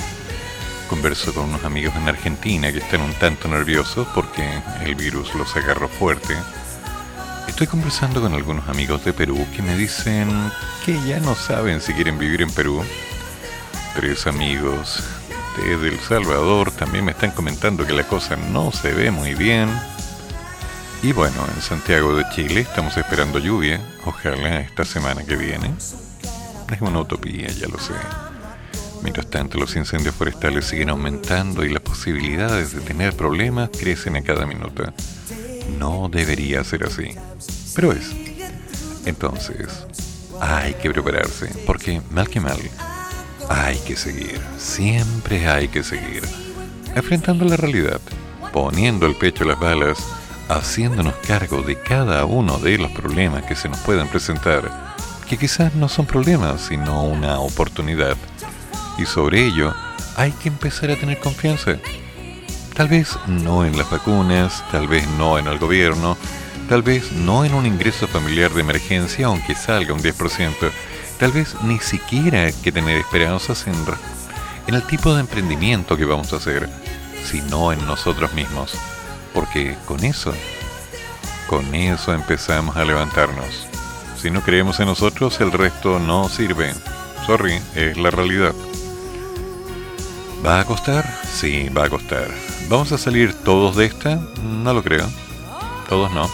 [0.89, 4.47] Converso con unos amigos en Argentina que están un tanto nerviosos porque
[4.83, 6.35] el virus los agarró fuerte.
[7.47, 10.29] Estoy conversando con algunos amigos de Perú que me dicen
[10.85, 12.83] que ya no saben si quieren vivir en Perú.
[13.95, 15.03] Tres amigos
[15.57, 19.69] desde El Salvador también me están comentando que la cosa no se ve muy bien.
[21.01, 25.73] Y bueno, en Santiago de Chile estamos esperando lluvia, ojalá esta semana que viene.
[25.79, 27.93] Es una utopía, ya lo sé.
[29.05, 34.23] Mientras tanto, los incendios forestales siguen aumentando y las posibilidades de tener problemas crecen a
[34.23, 34.83] cada minuto.
[35.77, 37.11] No debería ser así,
[37.75, 38.09] pero es.
[39.05, 39.85] Entonces,
[40.41, 42.57] hay que prepararse, porque mal que mal,
[43.47, 46.23] hay que seguir, siempre hay que seguir,
[46.95, 48.01] enfrentando la realidad,
[48.51, 49.99] poniendo el pecho a las balas,
[50.49, 54.95] haciéndonos cargo de cada uno de los problemas que se nos puedan presentar,
[55.29, 58.17] que quizás no son problemas, sino una oportunidad.
[58.97, 59.73] Y sobre ello,
[60.15, 61.77] hay que empezar a tener confianza.
[62.73, 66.17] Tal vez no en las vacunas, tal vez no en el gobierno,
[66.67, 70.71] tal vez no en un ingreso familiar de emergencia, aunque salga un 10%,
[71.19, 73.75] tal vez ni siquiera hay que tener esperanzas en,
[74.67, 76.69] en el tipo de emprendimiento que vamos a hacer,
[77.23, 78.73] sino en nosotros mismos.
[79.33, 80.33] Porque con eso,
[81.47, 83.67] con eso empezamos a levantarnos.
[84.21, 86.73] Si no creemos en nosotros, el resto no sirve.
[87.25, 88.53] Sorry, es la realidad.
[90.45, 91.03] ¿Va a costar?
[91.33, 92.27] Sí, va a costar.
[92.69, 94.19] ¿Vamos a salir todos de esta?
[94.43, 95.07] No lo creo.
[95.89, 96.29] Todos no.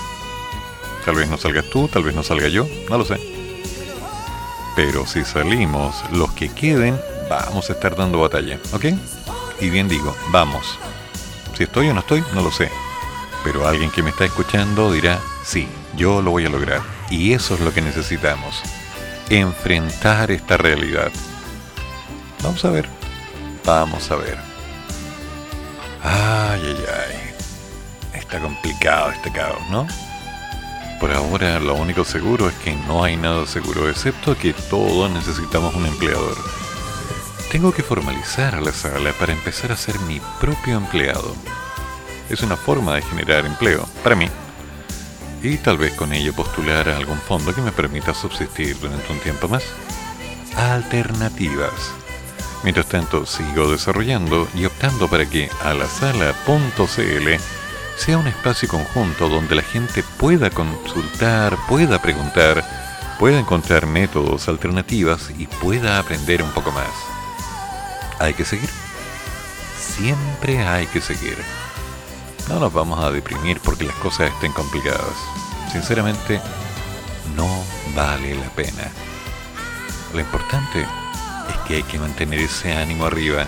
[1.06, 3.18] Tal vez no salgas tú, tal vez no salga yo, no lo sé.
[4.76, 8.86] Pero si salimos, los que queden, vamos a estar dando batalla, ¿ok?
[9.62, 10.78] Y bien digo, vamos.
[11.58, 12.70] Si estoy o no estoy, no lo sé.
[13.46, 16.82] Pero alguien que me está escuchando dirá, sí, yo lo voy a lograr.
[17.10, 18.62] Y eso es lo que necesitamos.
[19.30, 21.12] Enfrentar esta realidad.
[22.44, 23.01] Vamos a ver.
[23.66, 24.38] Vamos a ver.
[26.04, 28.20] Ay, ay, ay.
[28.20, 29.88] Está complicado este caos, ¿no?
[31.00, 35.74] Por ahora lo único seguro es que no hay nada seguro, excepto que todos necesitamos
[35.76, 36.38] un empleador.
[37.52, 41.36] Tengo que formalizar la sala para empezar a ser mi propio empleado.
[42.30, 44.30] Es una forma de generar empleo, para mí.
[45.44, 49.20] Y tal vez con ello postular a algún fondo que me permita subsistir durante un
[49.20, 49.64] tiempo más.
[50.56, 52.01] Alternativas.
[52.64, 57.30] Mientras tanto, sigo desarrollando y optando para que a la sala.cl
[57.98, 62.64] sea un espacio conjunto donde la gente pueda consultar, pueda preguntar,
[63.18, 66.90] pueda encontrar métodos, alternativas y pueda aprender un poco más.
[68.20, 68.70] Hay que seguir.
[69.80, 71.38] Siempre hay que seguir.
[72.48, 75.16] No nos vamos a deprimir porque las cosas estén complicadas.
[75.72, 76.40] Sinceramente,
[77.36, 77.48] no
[77.96, 78.92] vale la pena.
[80.14, 80.86] Lo importante
[81.72, 83.48] que hay que mantener ese ánimo arriba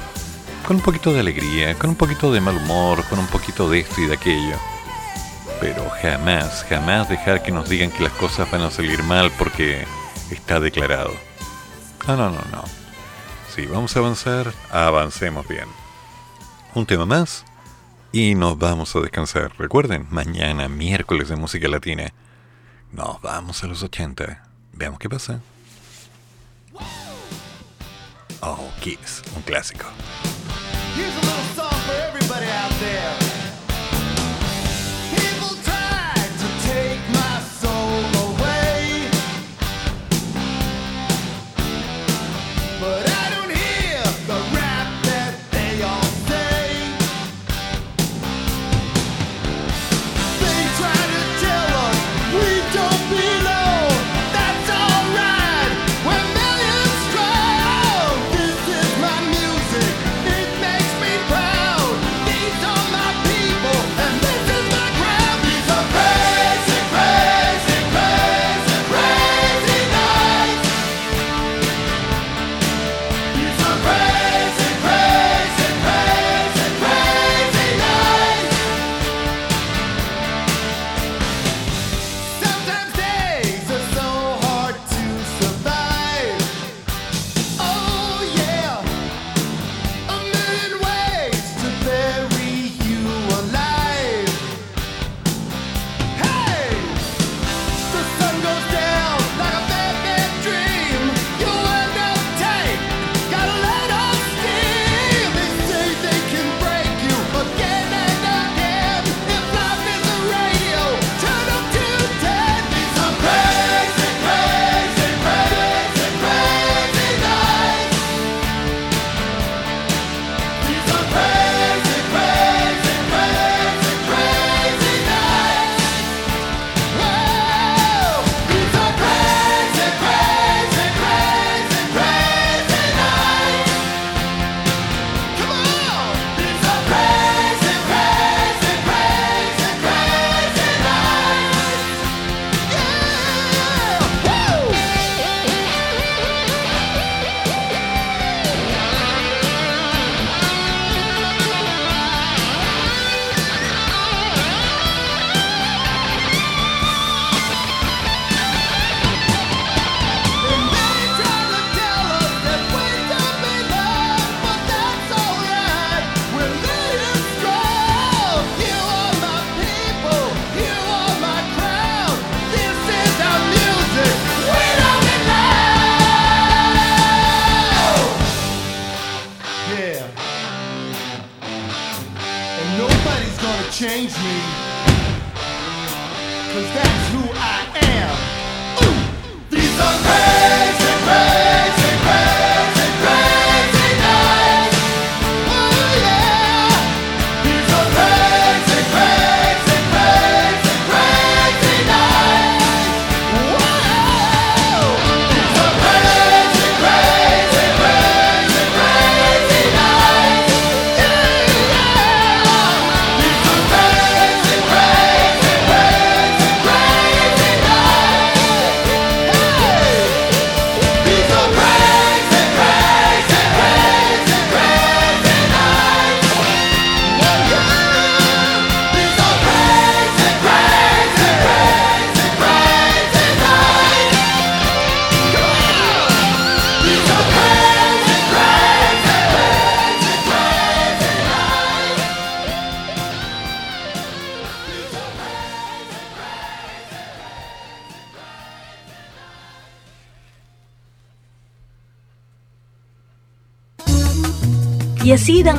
[0.66, 3.80] con un poquito de alegría, con un poquito de mal humor, con un poquito de
[3.80, 4.56] esto y de aquello.
[5.60, 9.86] Pero jamás, jamás dejar que nos digan que las cosas van a salir mal porque
[10.32, 11.12] está declarado.
[12.08, 12.64] No, no, no, no.
[13.54, 15.68] Si vamos a avanzar, avancemos bien.
[16.76, 17.44] Un tema más
[18.14, 19.52] y nos vamos a descansar.
[19.58, 22.14] Recuerden, mañana miércoles de música latina.
[22.94, 24.48] Nos vamos a los 80.
[24.72, 25.42] Veamos qué pasa.
[28.46, 29.86] Oh, Kiss, un clásico.